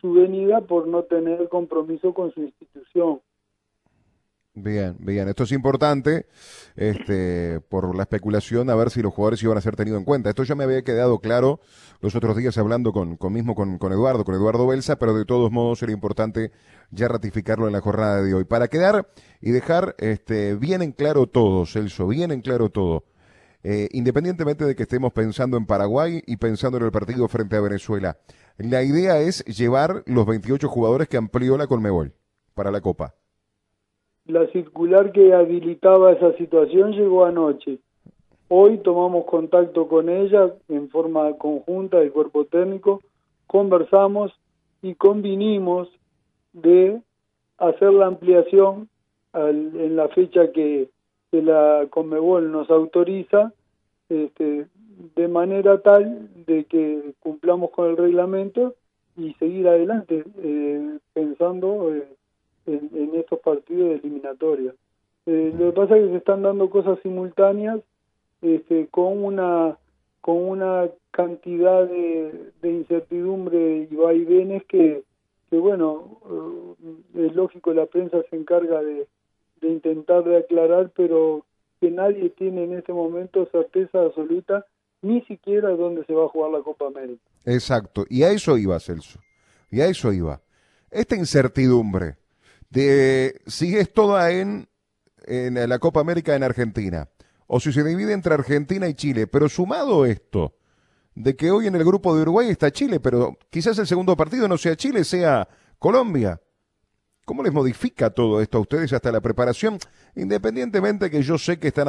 su 0.00 0.12
venida 0.12 0.60
por 0.60 0.88
no 0.88 1.04
tener 1.04 1.48
compromiso 1.48 2.12
con 2.12 2.32
su 2.32 2.42
institución. 2.42 3.20
Bien, 4.60 4.96
bien, 4.98 5.28
esto 5.28 5.44
es 5.44 5.52
importante 5.52 6.26
este, 6.74 7.60
por 7.60 7.94
la 7.94 8.02
especulación 8.02 8.70
a 8.70 8.74
ver 8.74 8.90
si 8.90 9.02
los 9.02 9.14
jugadores 9.14 9.40
iban 9.44 9.56
a 9.56 9.60
ser 9.60 9.76
tenidos 9.76 10.00
en 10.00 10.04
cuenta. 10.04 10.30
Esto 10.30 10.42
ya 10.42 10.56
me 10.56 10.64
había 10.64 10.82
quedado 10.82 11.20
claro 11.20 11.60
los 12.00 12.16
otros 12.16 12.36
días 12.36 12.58
hablando 12.58 12.92
con, 12.92 13.16
con 13.16 13.32
mismo 13.32 13.54
con, 13.54 13.78
Eduardo, 13.92 14.24
con 14.24 14.34
Eduardo 14.34 14.66
Belsa, 14.66 14.98
pero 14.98 15.14
de 15.14 15.24
todos 15.24 15.52
modos 15.52 15.80
era 15.84 15.92
importante 15.92 16.50
ya 16.90 17.06
ratificarlo 17.06 17.68
en 17.68 17.72
la 17.72 17.80
jornada 17.80 18.20
de 18.20 18.34
hoy. 18.34 18.44
Para 18.44 18.66
quedar 18.66 19.08
y 19.40 19.52
dejar 19.52 19.94
este, 19.98 20.56
bien 20.56 20.82
en 20.82 20.90
claro 20.90 21.28
todo, 21.28 21.64
Celso, 21.64 22.08
bien 22.08 22.32
en 22.32 22.40
claro 22.40 22.68
todo. 22.68 23.04
Eh, 23.62 23.88
independientemente 23.92 24.64
de 24.64 24.74
que 24.74 24.84
estemos 24.84 25.12
pensando 25.12 25.56
en 25.56 25.66
Paraguay 25.66 26.22
y 26.26 26.36
pensando 26.36 26.78
en 26.78 26.84
el 26.84 26.90
partido 26.90 27.28
frente 27.28 27.54
a 27.54 27.60
Venezuela, 27.60 28.18
la 28.56 28.82
idea 28.82 29.20
es 29.20 29.44
llevar 29.44 30.02
los 30.06 30.26
28 30.26 30.68
jugadores 30.68 31.06
que 31.06 31.16
amplió 31.16 31.56
la 31.56 31.68
Colmebol 31.68 32.14
para 32.54 32.72
la 32.72 32.80
Copa. 32.80 33.14
La 34.28 34.46
circular 34.52 35.10
que 35.10 35.34
habilitaba 35.34 36.12
esa 36.12 36.32
situación 36.34 36.92
llegó 36.92 37.24
anoche. 37.24 37.78
Hoy 38.48 38.78
tomamos 38.78 39.24
contacto 39.24 39.88
con 39.88 40.08
ella 40.08 40.54
en 40.68 40.88
forma 40.88 41.32
conjunta 41.36 41.98
del 41.98 42.12
cuerpo 42.12 42.44
técnico, 42.44 43.02
conversamos 43.46 44.32
y 44.80 44.94
convinimos 44.94 45.88
de 46.52 47.02
hacer 47.58 47.92
la 47.92 48.06
ampliación 48.06 48.88
en 49.34 49.96
la 49.96 50.08
fecha 50.08 50.52
que 50.52 50.88
que 51.30 51.42
la 51.42 51.86
Conmebol 51.90 52.50
nos 52.50 52.70
autoriza 52.70 53.52
este, 54.08 54.66
de 55.16 55.28
manera 55.28 55.80
tal 55.80 56.28
de 56.46 56.64
que 56.64 57.12
cumplamos 57.20 57.70
con 57.70 57.90
el 57.90 57.96
reglamento 57.96 58.74
y 59.16 59.34
seguir 59.34 59.68
adelante 59.68 60.24
eh, 60.38 60.98
pensando 61.12 61.94
eh, 61.94 62.08
en, 62.68 63.14
estos 63.14 63.40
partidos 63.40 63.88
de 63.88 63.94
eliminatoria. 63.96 64.74
Eh, 65.26 65.52
lo 65.58 65.66
que 65.66 65.76
pasa 65.76 65.96
es 65.96 66.04
que 66.04 66.10
se 66.10 66.16
están 66.18 66.42
dando 66.42 66.70
cosas 66.70 66.98
simultáneas 67.02 67.80
este, 68.42 68.86
con 68.88 69.24
una 69.24 69.76
con 70.20 70.44
una 70.44 70.90
cantidad 71.10 71.86
de, 71.86 72.50
de 72.60 72.70
incertidumbre 72.70 73.88
y 73.90 73.94
vaivenes 73.94 74.62
que, 74.66 75.02
que 75.48 75.56
bueno, 75.56 76.18
es 77.14 77.34
lógico, 77.34 77.72
la 77.72 77.86
prensa 77.86 78.18
se 78.28 78.36
encarga 78.36 78.82
de, 78.82 79.06
de 79.60 79.68
intentar 79.68 80.24
de 80.24 80.36
aclarar, 80.36 80.90
pero 80.94 81.46
que 81.80 81.90
nadie 81.90 82.28
tiene 82.30 82.64
en 82.64 82.74
este 82.74 82.92
momento 82.92 83.48
certeza 83.50 84.02
absoluta 84.02 84.66
ni 85.00 85.22
siquiera 85.22 85.70
dónde 85.70 86.04
se 86.04 86.12
va 86.12 86.26
a 86.26 86.28
jugar 86.28 86.50
la 86.50 86.62
Copa 86.62 86.88
América. 86.88 87.22
Exacto, 87.46 88.04
y 88.10 88.24
a 88.24 88.30
eso 88.30 88.58
iba 88.58 88.78
Celso, 88.80 89.20
y 89.70 89.80
a 89.80 89.86
eso 89.86 90.12
iba. 90.12 90.42
Esta 90.90 91.16
incertidumbre 91.16 92.17
de 92.70 93.40
si 93.46 93.76
es 93.76 93.92
toda 93.92 94.30
en, 94.30 94.68
en 95.24 95.68
la 95.68 95.78
Copa 95.78 96.00
América 96.00 96.34
en 96.34 96.42
Argentina, 96.42 97.08
o 97.46 97.60
si 97.60 97.72
se 97.72 97.82
divide 97.84 98.12
entre 98.12 98.34
Argentina 98.34 98.88
y 98.88 98.94
Chile, 98.94 99.26
pero 99.26 99.48
sumado 99.48 100.04
esto, 100.04 100.56
de 101.14 101.34
que 101.34 101.50
hoy 101.50 101.66
en 101.66 101.74
el 101.74 101.84
grupo 101.84 102.14
de 102.14 102.22
Uruguay 102.22 102.48
está 102.48 102.70
Chile, 102.70 103.00
pero 103.00 103.36
quizás 103.50 103.78
el 103.78 103.86
segundo 103.86 104.16
partido 104.16 104.46
no 104.46 104.56
sea 104.56 104.76
Chile, 104.76 105.02
sea 105.02 105.48
Colombia. 105.78 106.40
¿Cómo 107.24 107.42
les 107.42 107.52
modifica 107.52 108.08
todo 108.08 108.40
esto 108.40 108.56
a 108.56 108.60
ustedes 108.62 108.92
hasta 108.92 109.12
la 109.12 109.20
preparación? 109.20 109.78
Independientemente 110.14 111.10
que 111.10 111.20
yo 111.20 111.36
sé 111.36 111.58
que 111.58 111.68
están 111.68 111.88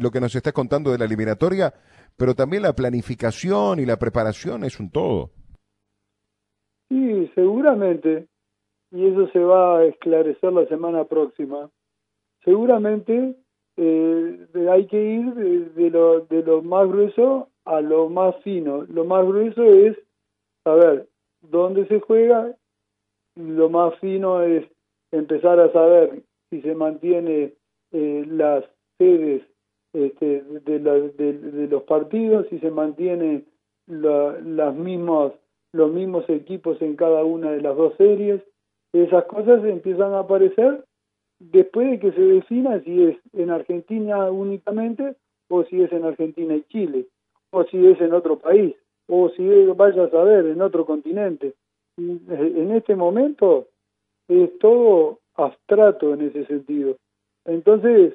lo 0.00 0.10
que 0.10 0.20
nos 0.20 0.34
estás 0.34 0.52
contando 0.52 0.90
de 0.90 0.98
la 0.98 1.04
eliminatoria, 1.04 1.72
pero 2.16 2.34
también 2.34 2.64
la 2.64 2.74
planificación 2.74 3.78
y 3.78 3.86
la 3.86 3.98
preparación 3.98 4.64
es 4.64 4.80
un 4.80 4.90
todo. 4.90 5.30
Sí, 6.88 7.30
seguramente, 7.36 8.26
y 8.90 9.06
eso 9.06 9.28
se 9.28 9.38
va 9.38 9.78
a 9.78 9.84
esclarecer 9.84 10.52
la 10.52 10.66
semana 10.66 11.04
próxima. 11.04 11.70
Seguramente 12.44 13.36
eh, 13.76 14.46
hay 14.70 14.86
que 14.86 15.02
ir 15.02 15.34
de, 15.34 15.90
lo, 15.90 16.20
de 16.20 16.42
lo 16.42 16.62
más 16.62 16.88
grueso 16.88 17.48
a 17.64 17.80
lo 17.80 18.08
más 18.08 18.36
fino. 18.42 18.82
Lo 18.88 19.04
más 19.04 19.26
grueso 19.26 19.62
es 19.64 19.96
saber 20.64 21.08
dónde 21.40 21.86
se 21.86 22.00
juega, 22.00 22.54
lo 23.36 23.68
más 23.70 23.98
fino 24.00 24.42
es 24.42 24.66
empezar 25.12 25.60
a 25.60 25.72
saber 25.72 26.22
si 26.50 26.60
se 26.62 26.74
mantiene 26.74 27.54
eh, 27.92 28.24
las 28.28 28.64
sedes 28.98 29.42
este, 29.92 30.42
de, 30.42 30.78
de, 30.78 31.66
los 31.68 31.82
partidos, 31.84 32.46
si 32.48 32.58
se 32.58 32.70
mantiene 32.70 33.44
las 33.86 34.74
mismas, 34.74 35.32
los 35.72 35.92
mismos 35.92 36.28
equipos 36.28 36.80
en 36.80 36.96
cada 36.96 37.24
una 37.24 37.50
de 37.50 37.60
las 37.60 37.76
dos 37.76 37.94
series. 37.96 38.40
Esas 38.92 39.24
cosas 39.24 39.64
empiezan 39.64 40.12
a 40.14 40.20
aparecer 40.20 40.84
después 41.38 41.90
de 41.90 41.98
que 42.00 42.12
se 42.12 42.20
defina 42.20 42.80
si 42.80 43.04
es 43.04 43.16
en 43.32 43.50
Argentina 43.50 44.30
únicamente 44.30 45.16
o 45.48 45.64
si 45.64 45.82
es 45.82 45.92
en 45.92 46.04
Argentina 46.04 46.54
y 46.54 46.62
Chile, 46.68 47.06
o 47.50 47.64
si 47.64 47.84
es 47.86 48.00
en 48.00 48.12
otro 48.12 48.38
país, 48.38 48.74
o 49.08 49.28
si 49.30 49.46
vaya 49.76 50.04
a 50.04 50.10
saber, 50.10 50.46
en 50.46 50.62
otro 50.62 50.86
continente. 50.86 51.54
En 51.96 52.70
este 52.70 52.94
momento 52.94 53.66
es 54.28 54.56
todo 54.58 55.18
abstrato 55.34 56.14
en 56.14 56.22
ese 56.22 56.46
sentido. 56.46 56.96
Entonces, 57.44 58.14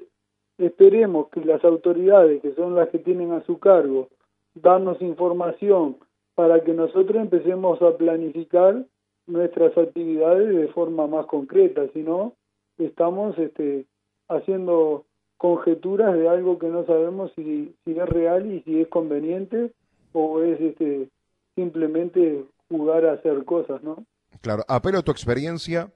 esperemos 0.58 1.28
que 1.30 1.44
las 1.44 1.64
autoridades, 1.66 2.42
que 2.42 2.54
son 2.54 2.76
las 2.76 2.90
que 2.90 3.00
tienen 3.00 3.34
a 3.34 3.44
su 3.44 3.60
cargo, 3.60 4.08
darnos 4.54 5.02
información 5.02 5.98
para 6.36 6.64
que 6.64 6.74
nosotros 6.74 7.18
empecemos 7.18 7.82
a 7.82 7.98
planificar 7.98 8.86
nuestras 9.28 9.78
actividades 9.78 10.56
de 10.56 10.68
forma 10.70 11.08
más 11.08 11.26
concreta, 11.26 11.82
si 11.94 12.00
no, 12.00 12.34
estamos 12.78 13.38
este, 13.38 13.86
haciendo 14.28 15.06
conjeturas 15.38 16.14
de 16.16 16.30
algo 16.30 16.60
que 16.60 16.68
no 16.68 16.86
sabemos 16.86 17.32
si, 17.36 17.76
si 17.84 17.92
es 17.92 18.10
real 18.10 18.46
y 18.52 18.62
si 18.62 18.82
es 18.82 18.88
conveniente 18.88 19.72
o 20.14 20.42
es 20.42 20.60
este, 20.62 21.10
simplemente 21.56 22.46
jugar 22.70 23.06
a 23.06 23.14
hacer 23.14 23.44
cosas, 23.46 23.84
¿no? 23.84 24.06
Claro, 24.42 24.64
apelo 24.68 25.00
a 25.00 25.02
tu 25.04 25.12
experiencia, 25.12 25.92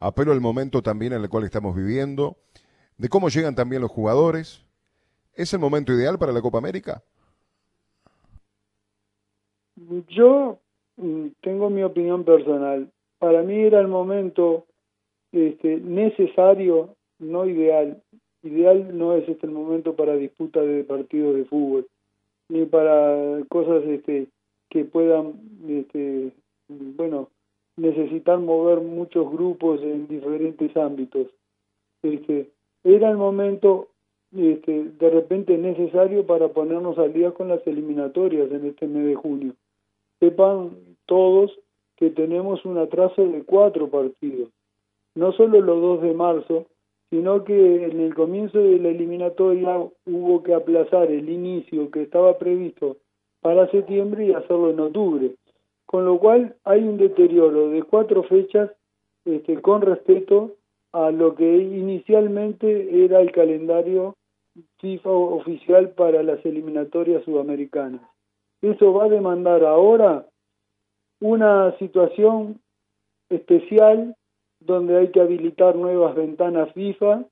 apelo 0.00 0.32
al 0.32 0.40
momento 0.40 0.82
también 0.82 1.12
en 1.12 1.22
el 1.22 1.28
cual 1.28 1.44
estamos 1.44 1.74
viviendo, 1.74 2.36
de 2.98 3.08
cómo 3.08 3.28
llegan 3.28 3.54
también 3.54 3.82
los 3.82 3.90
jugadores. 3.90 4.64
¿Es 5.34 5.52
el 5.54 5.60
momento 5.60 5.92
ideal 5.92 6.18
para 6.18 6.32
la 6.32 6.42
Copa 6.42 6.58
América? 6.58 7.02
Yo 10.08 10.58
tengo 11.40 11.70
mi 11.70 11.82
opinión 11.82 12.24
personal. 12.24 12.90
Para 13.18 13.42
mí 13.42 13.60
era 13.60 13.80
el 13.80 13.88
momento 13.88 14.66
este, 15.32 15.76
necesario, 15.78 16.96
no 17.18 17.46
ideal. 17.46 18.02
Ideal 18.42 18.96
no 18.96 19.14
es 19.14 19.28
este 19.28 19.46
el 19.46 19.52
momento 19.52 19.94
para 19.94 20.16
disputa 20.16 20.60
de 20.60 20.84
partidos 20.84 21.36
de 21.36 21.44
fútbol, 21.44 21.86
ni 22.48 22.66
para 22.66 23.40
cosas 23.48 23.84
este, 23.84 24.26
que 24.68 24.84
puedan, 24.84 25.34
este, 25.68 26.32
bueno, 26.68 27.28
necesitar 27.76 28.38
mover 28.38 28.80
muchos 28.80 29.30
grupos 29.30 29.80
en 29.82 30.08
diferentes 30.08 30.76
ámbitos. 30.76 31.28
Este, 32.02 32.50
era 32.84 33.10
el 33.10 33.16
momento 33.16 33.88
este, 34.36 34.84
de 34.84 35.10
repente 35.10 35.56
necesario 35.58 36.26
para 36.26 36.48
ponernos 36.48 36.98
al 36.98 37.12
día 37.12 37.32
con 37.32 37.48
las 37.48 37.64
eliminatorias 37.66 38.50
en 38.50 38.66
este 38.66 38.86
mes 38.86 39.06
de 39.06 39.14
junio. 39.14 39.54
Sepan 40.22 40.76
todos 41.06 41.50
que 41.96 42.10
tenemos 42.10 42.64
un 42.64 42.78
atraso 42.78 43.26
de 43.26 43.42
cuatro 43.42 43.88
partidos, 43.88 44.50
no 45.16 45.32
solo 45.32 45.60
los 45.60 45.80
dos 45.80 46.02
de 46.02 46.14
marzo, 46.14 46.66
sino 47.10 47.42
que 47.42 47.86
en 47.86 48.00
el 48.00 48.14
comienzo 48.14 48.58
de 48.60 48.78
la 48.78 48.90
eliminatoria 48.90 49.78
hubo 50.06 50.42
que 50.44 50.54
aplazar 50.54 51.10
el 51.10 51.28
inicio 51.28 51.90
que 51.90 52.02
estaba 52.02 52.38
previsto 52.38 52.98
para 53.40 53.68
septiembre 53.70 54.26
y 54.26 54.32
hacerlo 54.32 54.70
en 54.70 54.78
octubre 54.78 55.34
con 55.92 56.06
lo 56.06 56.18
cual 56.18 56.56
hay 56.64 56.82
un 56.82 56.96
deterioro 56.96 57.68
de 57.68 57.82
cuatro 57.82 58.22
fechas 58.22 58.70
este, 59.26 59.60
con 59.60 59.82
respecto 59.82 60.52
a 60.92 61.10
lo 61.10 61.34
que 61.34 61.58
inicialmente 61.58 63.04
era 63.04 63.20
el 63.20 63.30
calendario 63.30 64.14
FIFA 64.78 65.10
oficial 65.10 65.90
para 65.90 66.22
las 66.22 66.42
eliminatorias 66.46 67.22
sudamericanas. 67.24 68.00
Eso 68.62 68.92
va 68.92 69.04
a 69.04 69.08
demandar 69.08 69.64
ahora 69.64 70.26
una 71.20 71.76
situación 71.78 72.60
especial 73.28 74.16
donde 74.60 74.96
hay 74.96 75.08
que 75.08 75.20
habilitar 75.20 75.76
nuevas 75.76 76.14
ventanas 76.14 76.72
FIFA 76.72 77.24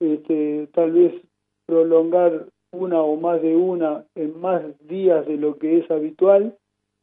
este, 0.00 0.68
tal 0.74 0.92
vez 0.92 1.14
prolongar 1.66 2.46
una 2.72 3.00
o 3.00 3.16
más 3.16 3.40
de 3.40 3.56
una 3.56 4.04
en 4.14 4.38
más 4.40 4.62
días 4.86 5.26
de 5.26 5.36
lo 5.36 5.58
que 5.58 5.78
es 5.78 5.90
habitual 5.90 6.56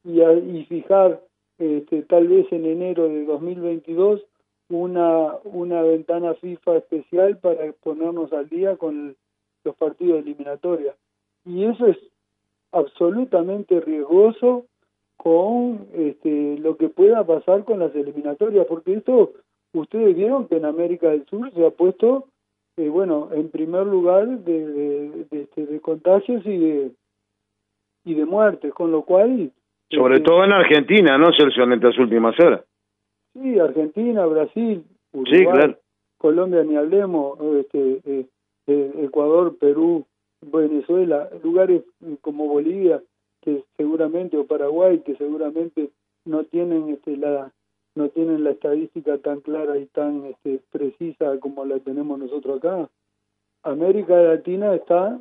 y, 0.04 0.22
y 0.22 0.65
fijar 0.65 1.22
este, 1.58 2.04
tal 2.04 2.28
vez 2.28 2.52
en 2.52 2.65
enero 2.65 3.08
de 3.08 3.26
2022 3.26 4.22
una, 4.70 5.36
una 5.44 5.82
ventana 5.82 6.34
FIFA 6.36 6.78
especial 6.78 7.38
para 7.38 7.72
ponernos 7.84 8.32
al 8.34 8.48
día 8.50 8.78
con 8.78 9.15
los 9.63 9.76
partidos 9.76 10.20
eliminatorios. 10.20 10.96
Y 11.46 11.65
eso 11.65 11.88
es 11.88 11.98
absolutamente 12.72 13.80
riesgoso 13.80 14.66
con 15.18 15.88
este, 15.94 16.58
lo 16.60 16.78
que 16.78 16.90
pueda 16.90 17.26
pasar 17.26 17.64
con 17.64 17.80
las 17.80 17.94
eliminatorias, 17.96 18.66
porque 18.68 18.94
esto, 18.94 19.34
ustedes 19.74 20.16
vieron 20.16 20.48
que 20.48 20.58
en 20.58 20.66
América 20.66 21.10
del 21.10 21.26
Sur 21.28 21.52
se 21.54 21.66
ha 21.66 21.70
puesto, 21.70 22.26
eh, 22.78 22.90
bueno, 22.90 23.30
en 23.32 23.50
primer 23.50 23.86
lugar 23.86 24.28
de, 24.28 24.68
de, 24.68 25.10
de, 25.30 25.42
este, 25.44 25.68
de 25.68 25.80
contagios 25.80 26.44
y 26.46 26.58
de, 26.58 26.92
y 28.04 28.16
de 28.16 28.26
muertes, 28.26 28.74
con 28.74 28.92
lo 28.92 29.04
cual... 29.04 29.52
Sobre 29.92 30.16
este, 30.16 30.26
todo 30.26 30.44
en 30.44 30.54
Argentina, 30.54 31.18
¿no, 31.18 31.32
Sergio, 31.34 31.66
en 31.66 31.74
estas 31.74 31.98
últimas 32.00 32.40
horas? 32.40 32.64
Sí, 33.34 33.60
Argentina, 33.60 34.26
Brasil, 34.26 34.84
Uruguay, 35.14 35.76
Colombia, 36.18 36.64
ni 36.64 36.78
hablemos, 36.78 37.40
este, 37.60 38.02
eh, 38.06 38.26
eh, 38.68 38.92
Ecuador, 39.04 39.58
Perú, 39.60 40.06
Venezuela, 40.41 41.30
lugares 41.43 41.84
como 42.21 42.47
Bolivia, 42.47 43.01
que 43.41 43.63
seguramente, 43.77 44.38
o 44.38 44.45
Paraguay, 44.45 44.99
que 44.99 45.15
seguramente 45.15 45.91
no 46.25 46.43
tienen 46.45 46.89
este, 46.89 47.17
la 47.17 47.51
no 47.93 48.10
tienen 48.10 48.43
la 48.43 48.51
estadística 48.51 49.17
tan 49.17 49.41
clara 49.41 49.77
y 49.77 49.86
tan 49.88 50.25
este, 50.25 50.62
precisa 50.71 51.38
como 51.39 51.65
la 51.65 51.80
tenemos 51.80 52.17
nosotros 52.17 52.60
acá. 52.60 52.89
América 53.63 54.15
Latina 54.15 54.73
está, 54.75 55.19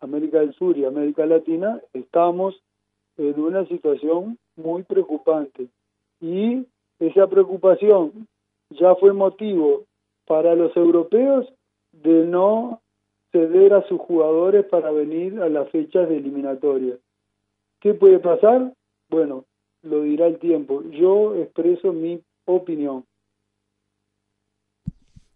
América 0.00 0.40
del 0.40 0.52
Sur 0.54 0.76
y 0.76 0.84
América 0.84 1.24
Latina, 1.24 1.80
estamos 1.94 2.62
en 3.16 3.40
una 3.40 3.66
situación 3.66 4.38
muy 4.56 4.82
preocupante. 4.82 5.68
Y 6.20 6.66
esa 6.98 7.26
preocupación 7.28 8.28
ya 8.70 8.94
fue 8.96 9.12
motivo 9.12 9.84
para 10.26 10.54
los 10.54 10.76
europeos 10.76 11.52
de 11.92 12.26
no 12.26 12.80
ceder 13.32 13.72
a 13.72 13.82
sus 13.88 13.98
jugadores 14.00 14.66
para 14.66 14.92
venir 14.92 15.40
a 15.40 15.48
las 15.48 15.68
fechas 15.70 16.08
de 16.08 16.18
eliminatoria. 16.18 16.96
¿Qué 17.80 17.94
puede 17.94 18.18
pasar? 18.20 18.74
Bueno, 19.08 19.46
lo 19.82 20.02
dirá 20.02 20.26
el 20.26 20.38
tiempo. 20.38 20.82
Yo 20.90 21.34
expreso 21.34 21.92
mi 21.92 22.22
opinión. 22.44 23.04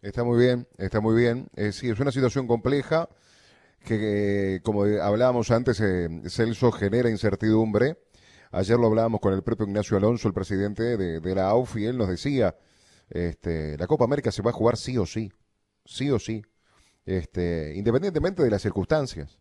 Está 0.02 0.22
muy 0.22 0.38
bien, 0.38 0.68
está 0.78 1.00
muy 1.00 1.16
bien. 1.20 1.48
Eh, 1.56 1.72
sí, 1.72 1.88
es 1.88 1.98
una 1.98 2.12
situación 2.12 2.46
compleja 2.46 3.08
que, 3.84 4.60
como 4.62 4.84
hablábamos 4.84 5.50
antes, 5.50 5.80
eh, 5.80 6.08
Celso 6.28 6.70
genera 6.70 7.10
incertidumbre. 7.10 7.96
Ayer 8.52 8.78
lo 8.78 8.86
hablábamos 8.86 9.20
con 9.20 9.32
el 9.32 9.42
propio 9.42 9.66
Ignacio 9.66 9.96
Alonso, 9.96 10.28
el 10.28 10.34
presidente 10.34 10.96
de, 10.96 11.20
de 11.20 11.34
la 11.34 11.48
AUF, 11.48 11.76
y 11.76 11.86
él 11.86 11.98
nos 11.98 12.08
decía, 12.08 12.54
este, 13.10 13.76
la 13.76 13.86
Copa 13.86 14.04
América 14.04 14.30
se 14.30 14.42
va 14.42 14.50
a 14.50 14.54
jugar 14.54 14.76
sí 14.76 14.96
o 14.98 15.06
sí, 15.06 15.32
sí 15.84 16.10
o 16.10 16.18
sí 16.18 16.42
este, 17.06 17.72
independientemente 17.76 18.42
de 18.42 18.50
las 18.50 18.62
circunstancias. 18.62 19.38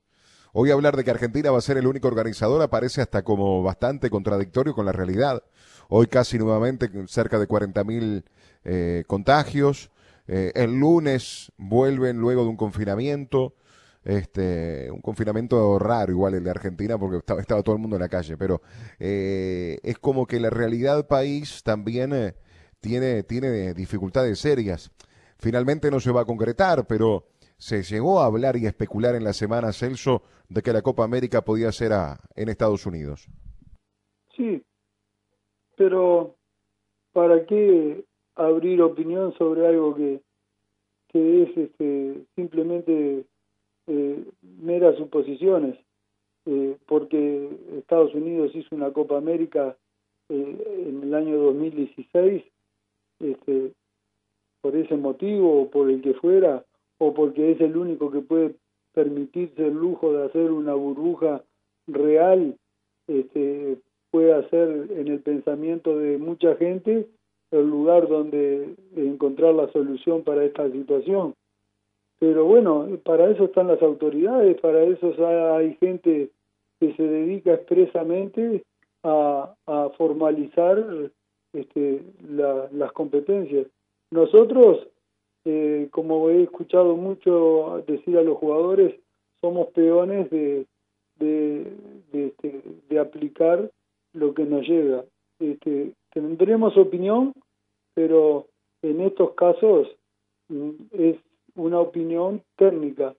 Hoy 0.53 0.71
hablar 0.71 0.95
de 0.95 1.03
que 1.03 1.11
Argentina 1.11 1.51
va 1.51 1.57
a 1.57 1.61
ser 1.61 1.77
el 1.77 1.85
único 1.85 2.07
organizador 2.07 2.61
aparece 2.61 3.01
hasta 3.01 3.23
como 3.23 3.61
bastante 3.61 4.09
contradictorio 4.09 4.73
con 4.73 4.85
la 4.85 4.93
realidad. 4.93 5.43
Hoy 5.89 6.07
casi 6.07 6.37
nuevamente 6.37 6.89
cerca 7.07 7.37
de 7.37 7.47
40.000 7.47 8.23
eh, 8.63 9.03
contagios. 9.05 9.91
Eh, 10.27 10.53
el 10.55 10.79
lunes 10.79 11.51
vuelven 11.57 12.19
luego 12.19 12.43
de 12.43 12.49
un 12.49 12.57
confinamiento. 12.57 13.55
Este, 14.05 14.91
un 14.91 15.01
confinamiento 15.01 15.79
raro, 15.79 16.11
igual 16.11 16.35
el 16.35 16.43
de 16.43 16.51
Argentina, 16.51 16.95
porque 16.97 17.17
estaba, 17.17 17.63
todo 17.63 17.75
el 17.75 17.81
mundo 17.81 17.95
en 17.95 18.03
la 18.03 18.07
calle, 18.07 18.37
pero 18.37 18.61
eh, 18.99 19.79
es 19.81 19.97
como 19.97 20.27
que 20.27 20.39
la 20.39 20.51
realidad 20.51 21.07
país 21.07 21.63
también 21.63 22.13
eh, 22.13 22.35
tiene, 22.79 23.23
tiene 23.23 23.73
dificultades 23.73 24.37
serias. 24.39 24.91
Finalmente 25.39 25.89
no 25.89 25.99
se 25.99 26.11
va 26.11 26.21
a 26.21 26.25
concretar, 26.25 26.85
pero 26.85 27.25
se 27.57 27.83
llegó 27.83 28.19
a 28.19 28.25
hablar 28.25 28.57
y 28.57 28.65
a 28.65 28.69
especular 28.69 29.15
en 29.15 29.23
la 29.23 29.33
semana, 29.33 29.73
Celso, 29.73 30.21
de 30.49 30.61
que 30.61 30.73
la 30.73 30.81
Copa 30.81 31.03
América 31.03 31.41
podía 31.41 31.71
ser 31.71 31.93
a, 31.93 32.19
en 32.35 32.49
Estados 32.49 32.85
Unidos. 32.85 33.27
Sí, 34.35 34.61
pero 35.75 36.35
¿para 37.13 37.45
qué 37.45 38.03
abrir 38.35 38.81
opinión 38.81 39.33
sobre 39.37 39.67
algo 39.67 39.95
que, 39.95 40.21
que 41.07 41.43
es 41.43 41.57
este, 41.57 42.25
simplemente 42.35 43.25
eh, 43.87 44.25
meras 44.41 44.97
suposiciones? 44.97 45.77
Eh, 46.47 46.77
porque 46.85 47.49
Estados 47.77 48.13
Unidos 48.13 48.51
hizo 48.53 48.75
una 48.75 48.91
Copa 48.91 49.17
América 49.17 49.75
eh, 50.29 50.85
en 50.87 51.03
el 51.03 51.13
año 51.15 51.37
2016, 51.37 52.43
este, 53.19 53.71
por 54.61 54.75
ese 54.75 54.95
motivo 54.95 55.63
o 55.63 55.69
por 55.71 55.89
el 55.89 56.01
que 56.01 56.13
fuera, 56.15 56.63
o 56.97 57.13
porque 57.13 57.51
es 57.51 57.61
el 57.61 57.77
único 57.77 58.11
que 58.11 58.21
puede 58.21 58.55
permitirse 58.93 59.67
el 59.67 59.73
lujo 59.73 60.13
de 60.13 60.25
hacer 60.25 60.51
una 60.51 60.73
burbuja 60.73 61.43
real, 61.87 62.55
este, 63.07 63.77
puede 64.11 64.33
hacer 64.33 64.87
en 64.91 65.07
el 65.07 65.19
pensamiento 65.19 65.97
de 65.97 66.17
mucha 66.17 66.55
gente 66.55 67.07
el 67.51 67.69
lugar 67.69 68.07
donde 68.07 68.75
encontrar 68.95 69.53
la 69.53 69.71
solución 69.71 70.23
para 70.23 70.43
esta 70.43 70.69
situación. 70.71 71.33
Pero 72.19 72.45
bueno, 72.45 72.87
para 73.03 73.29
eso 73.29 73.45
están 73.45 73.67
las 73.67 73.81
autoridades, 73.81 74.59
para 74.61 74.83
eso 74.83 75.13
hay 75.53 75.75
gente 75.75 76.29
que 76.79 76.93
se 76.93 77.03
dedica 77.03 77.53
expresamente 77.53 78.63
a, 79.03 79.53
a 79.65 79.89
formalizar 79.97 81.11
este, 81.53 82.01
la, 82.27 82.69
las 82.71 82.91
competencias. 82.93 83.67
Nosotros 84.11 84.87
eh, 85.45 85.87
como 85.91 86.29
he 86.29 86.43
escuchado 86.43 86.95
mucho 86.95 87.83
decir 87.87 88.17
a 88.17 88.23
los 88.23 88.37
jugadores, 88.37 88.95
somos 89.41 89.67
peones 89.67 90.29
de, 90.31 90.65
de, 91.19 91.71
este, 92.11 92.99
aplicar 92.99 93.69
lo 94.13 94.33
que 94.33 94.43
nos 94.43 94.67
llega. 94.67 95.05
Este, 95.39 95.93
tendremos 96.11 96.75
opinión, 96.77 97.33
pero 97.93 98.47
en 98.81 99.01
estos 99.01 99.33
casos 99.33 99.87
mm, 100.49 100.71
es 100.91 101.17
una 101.55 101.79
opinión 101.79 102.41
técnica. 102.55 103.15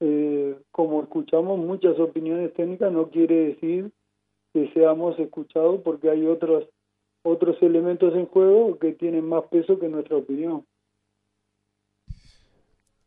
Eh, 0.00 0.56
como 0.70 1.02
escuchamos 1.02 1.58
muchas 1.58 1.98
opiniones 1.98 2.52
técnicas, 2.54 2.92
no 2.92 3.08
quiere 3.08 3.46
decir 3.46 3.90
que 4.52 4.68
seamos 4.72 5.18
escuchados 5.18 5.80
porque 5.82 6.10
hay 6.10 6.26
otros 6.26 6.66
otros 7.22 7.60
elementos 7.62 8.14
en 8.14 8.26
juego 8.26 8.78
que 8.78 8.92
tienen 8.92 9.26
más 9.26 9.44
peso 9.44 9.78
que 9.78 9.88
nuestra 9.88 10.16
opinión. 10.16 10.64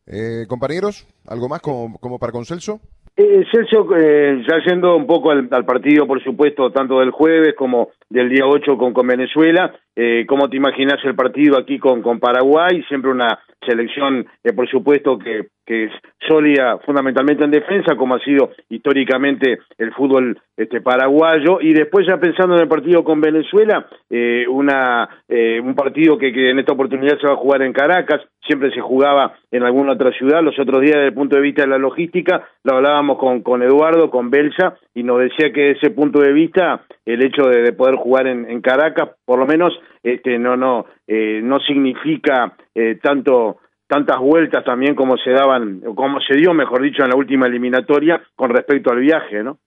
Eh, 0.06 0.46
compañeros, 0.48 1.06
¿algo 1.26 1.48
más 1.48 1.60
como, 1.60 1.98
como 1.98 2.18
para 2.18 2.32
Concelso? 2.32 2.80
Eh, 3.16 3.44
Celso, 3.52 3.86
eh, 3.96 4.42
ya 4.48 4.56
yendo 4.66 4.96
un 4.96 5.06
poco 5.06 5.30
al, 5.30 5.48
partido, 5.64 6.04
por 6.06 6.22
supuesto, 6.22 6.72
tanto 6.72 6.98
del 6.98 7.12
jueves 7.12 7.54
como 7.56 7.90
del 8.08 8.28
día 8.28 8.46
8 8.46 8.76
con, 8.76 8.92
con 8.92 9.06
Venezuela, 9.06 9.74
eh, 9.96 10.24
¿cómo 10.26 10.48
te 10.48 10.56
imaginas 10.56 10.98
el 11.04 11.14
partido 11.14 11.58
aquí 11.58 11.78
con, 11.78 12.02
con 12.02 12.18
Paraguay? 12.18 12.82
Siempre 12.88 13.10
una 13.10 13.38
selección, 13.66 14.26
eh, 14.42 14.52
por 14.52 14.68
supuesto, 14.68 15.18
que, 15.18 15.46
que 15.64 15.84
es 15.84 15.92
sólida 16.28 16.78
fundamentalmente 16.78 17.44
en 17.44 17.50
defensa, 17.50 17.96
como 17.96 18.14
ha 18.14 18.20
sido 18.20 18.50
históricamente 18.68 19.58
el 19.78 19.92
fútbol 19.92 20.38
este, 20.56 20.80
paraguayo. 20.80 21.60
Y 21.60 21.72
después, 21.72 22.06
ya 22.06 22.18
pensando 22.18 22.54
en 22.56 22.62
el 22.62 22.68
partido 22.68 23.04
con 23.04 23.20
Venezuela, 23.20 23.86
eh, 24.10 24.44
una, 24.48 25.08
eh, 25.28 25.60
un 25.60 25.74
partido 25.74 26.18
que, 26.18 26.32
que 26.32 26.50
en 26.50 26.58
esta 26.58 26.72
oportunidad 26.72 27.18
se 27.18 27.26
va 27.26 27.34
a 27.34 27.38
jugar 27.38 27.62
en 27.62 27.72
Caracas, 27.72 28.20
siempre 28.46 28.70
se 28.72 28.80
jugaba 28.80 29.34
en 29.50 29.62
alguna 29.62 29.92
otra 29.92 30.12
ciudad. 30.12 30.42
Los 30.42 30.58
otros 30.58 30.80
días, 30.80 30.96
desde 30.96 31.08
el 31.08 31.14
punto 31.14 31.36
de 31.36 31.42
vista 31.42 31.62
de 31.62 31.68
la 31.68 31.78
logística, 31.78 32.46
lo 32.62 32.76
hablábamos 32.76 33.18
con, 33.18 33.42
con 33.42 33.62
Eduardo, 33.62 34.10
con 34.10 34.30
Belsa, 34.30 34.76
y 34.94 35.02
nos 35.02 35.20
decía 35.20 35.52
que 35.52 35.62
desde 35.62 35.78
ese 35.78 35.90
punto 35.90 36.20
de 36.20 36.32
vista, 36.32 36.82
el 37.06 37.22
hecho 37.24 37.44
de, 37.48 37.62
de 37.62 37.72
poder 37.72 37.93
jugar 37.96 38.26
en, 38.26 38.60
Caracas, 38.60 39.10
por 39.24 39.38
lo 39.38 39.46
menos, 39.46 39.72
este, 40.02 40.38
no, 40.38 40.56
no, 40.56 40.86
eh, 41.06 41.40
no 41.42 41.60
significa 41.60 42.56
eh, 42.74 42.98
tanto 43.02 43.58
tantas 43.86 44.18
vueltas 44.18 44.64
también 44.64 44.94
como 44.94 45.16
se 45.16 45.30
daban, 45.30 45.80
como 45.94 46.20
se 46.20 46.36
dio, 46.36 46.54
mejor 46.54 46.82
dicho, 46.82 47.02
en 47.02 47.10
la 47.10 47.16
última 47.16 47.46
eliminatoria 47.46 48.22
con 48.34 48.50
respecto 48.50 48.90
al 48.90 49.00
viaje, 49.00 49.42
¿no? 49.42 49.58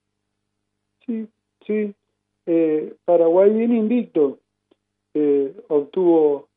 Sí, 1.06 1.28
sí. 1.66 1.94
Eh, 2.46 2.94
Paraguay 3.06 3.52
viene 3.52 3.78
invicto, 3.78 4.40
eh, 5.14 5.54
obtuvo 5.68 6.48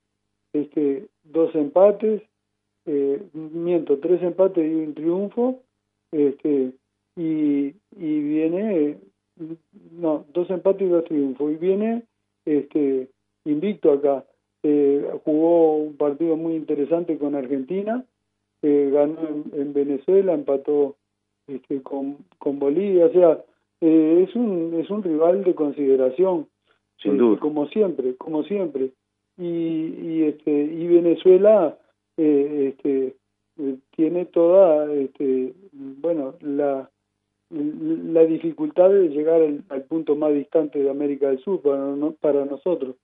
este 0.53 1.07
dos 1.25 1.55
empates, 1.55 2.23
eh, 2.87 3.23
miento, 3.33 3.99
tres 3.99 4.23
empates 4.23 4.65
y 4.65 4.75
un 4.75 4.95
triunfo, 4.95 5.61
este 6.13 6.73
y, 7.17 7.75
y 7.97 8.21
viene, 8.21 8.99
no, 9.93 10.25
dos 10.33 10.51
empates 10.51 10.83
y 10.83 10.91
dos 10.91 11.05
triunfos, 11.05 11.53
y 11.53 11.57
viene 11.57 12.03
este 12.45 13.09
invicto 13.45 13.93
acá. 13.93 14.25
Eh, 14.63 15.09
jugó 15.25 15.77
un 15.77 15.97
partido 15.97 16.37
muy 16.37 16.55
interesante 16.55 17.17
con 17.17 17.35
Argentina 17.35 18.05
eh, 18.63 18.91
ganó 18.93 19.17
en, 19.55 19.73
Venezuela, 19.73 20.35
empató 20.35 20.97
este, 21.47 21.81
con, 21.81 22.19
con 22.39 22.59
Bolivia, 22.59 23.07
o 23.07 23.11
sea, 23.11 23.43
eh, 23.81 24.27
es 24.29 24.37
un 24.37 24.79
es 24.79 24.91
un 24.91 25.03
rival 25.03 25.45
de 25.45 25.55
consideración, 25.55 26.47
sin 27.03 27.17
duda, 27.17 27.41
como 27.41 27.69
siempre, 27.69 28.17
como 28.17 28.43
siempre, 28.45 28.91
y, 29.39 29.47
y 29.47 30.25
este 30.25 30.51
y 30.51 30.87
Venezuela 30.89 31.79
este 32.19 33.17
tiene 33.97 34.27
toda 34.27 34.93
este 34.93 35.55
bueno 35.73 36.35
la 36.43 36.91
la 37.51 38.25
dificultad 38.25 38.91
de 38.91 39.09
llegar 39.09 39.43
al, 39.43 39.83
punto 39.85 40.15
más 40.15 40.33
distante 40.33 40.79
de 40.79 40.91
América 40.91 41.29
del 41.29 41.41
Sur 41.41 41.61
para, 42.21 42.45
nosotros. 42.45 42.97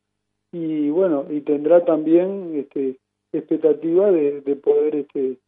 Y 0.52 0.88
bueno 0.90 1.26
y 1.30 1.40
tendrá 1.40 1.84
también 1.84 2.52
este 2.56 2.98
expectativa 3.32 4.10
de, 4.10 4.40
de 4.40 4.56
poder 4.56 4.94
este 4.94 5.38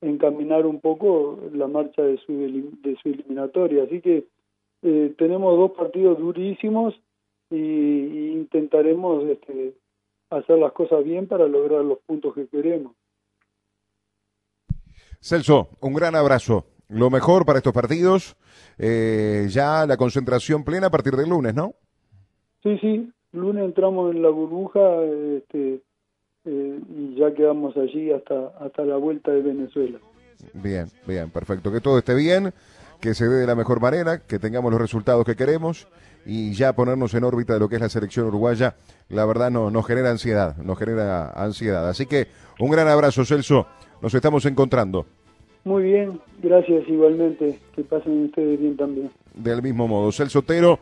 encaminar 0.00 0.66
un 0.66 0.80
poco 0.80 1.38
la 1.52 1.66
marcha 1.66 2.02
de 2.02 2.18
su 2.18 2.32
de 2.82 2.96
su 3.02 3.08
eliminatoria. 3.08 3.84
Así 3.84 4.00
que 4.00 4.26
eh, 4.82 5.14
tenemos 5.18 5.56
dos 5.56 5.72
partidos 5.72 6.18
durísimos 6.18 6.94
y, 7.50 8.32
intentaremos 8.32 9.24
este, 9.24 9.74
hacer 10.30 10.58
las 10.58 10.72
cosas 10.72 11.04
bien 11.04 11.26
para 11.26 11.46
lograr 11.46 11.84
los 11.84 11.98
puntos 12.00 12.34
que 12.34 12.46
queremos. 12.46 12.94
Celso 15.20 15.70
un 15.80 15.94
gran 15.94 16.14
abrazo 16.14 16.66
lo 16.88 17.10
mejor 17.10 17.44
para 17.44 17.58
estos 17.58 17.72
partidos. 17.72 18.36
Eh, 18.78 19.46
ya 19.48 19.86
la 19.86 19.96
concentración 19.96 20.64
plena 20.64 20.88
a 20.88 20.90
partir 20.90 21.14
del 21.16 21.30
lunes, 21.30 21.54
¿no? 21.54 21.74
Sí, 22.62 22.78
sí. 22.78 23.12
Lunes 23.32 23.64
entramos 23.64 24.14
en 24.14 24.22
la 24.22 24.30
burbuja 24.30 24.80
este, 25.36 25.82
eh, 26.44 26.80
y 26.88 27.14
ya 27.16 27.34
quedamos 27.34 27.76
allí 27.76 28.10
hasta, 28.10 28.48
hasta 28.60 28.84
la 28.84 28.96
vuelta 28.96 29.30
de 29.30 29.42
Venezuela. 29.42 29.98
Bien, 30.54 30.86
bien, 31.06 31.30
perfecto. 31.30 31.72
Que 31.72 31.80
todo 31.80 31.98
esté 31.98 32.14
bien, 32.14 32.52
que 33.00 33.14
se 33.14 33.26
dé 33.26 33.36
de 33.36 33.46
la 33.46 33.54
mejor 33.54 33.80
manera, 33.80 34.20
que 34.20 34.38
tengamos 34.38 34.70
los 34.70 34.80
resultados 34.80 35.24
que 35.24 35.36
queremos 35.36 35.88
y 36.24 36.52
ya 36.54 36.74
ponernos 36.74 37.14
en 37.14 37.24
órbita 37.24 37.54
de 37.54 37.60
lo 37.60 37.68
que 37.68 37.76
es 37.76 37.80
la 37.80 37.88
selección 37.88 38.26
uruguaya, 38.26 38.74
la 39.08 39.24
verdad 39.24 39.50
no, 39.50 39.70
nos 39.70 39.86
genera 39.86 40.10
ansiedad, 40.10 40.56
nos 40.56 40.78
genera 40.78 41.30
ansiedad. 41.30 41.88
Así 41.88 42.06
que 42.06 42.28
un 42.58 42.70
gran 42.70 42.88
abrazo, 42.88 43.24
Celso. 43.24 43.66
Nos 44.02 44.12
estamos 44.12 44.44
encontrando. 44.44 45.06
Muy 45.66 45.82
bien, 45.82 46.20
gracias 46.40 46.88
igualmente. 46.88 47.58
Que 47.74 47.82
pasen 47.82 48.26
ustedes 48.26 48.60
bien 48.60 48.76
también. 48.76 49.10
Del 49.34 49.60
mismo 49.60 49.88
modo, 49.88 50.12
Celso 50.12 50.38
Otero 50.38 50.78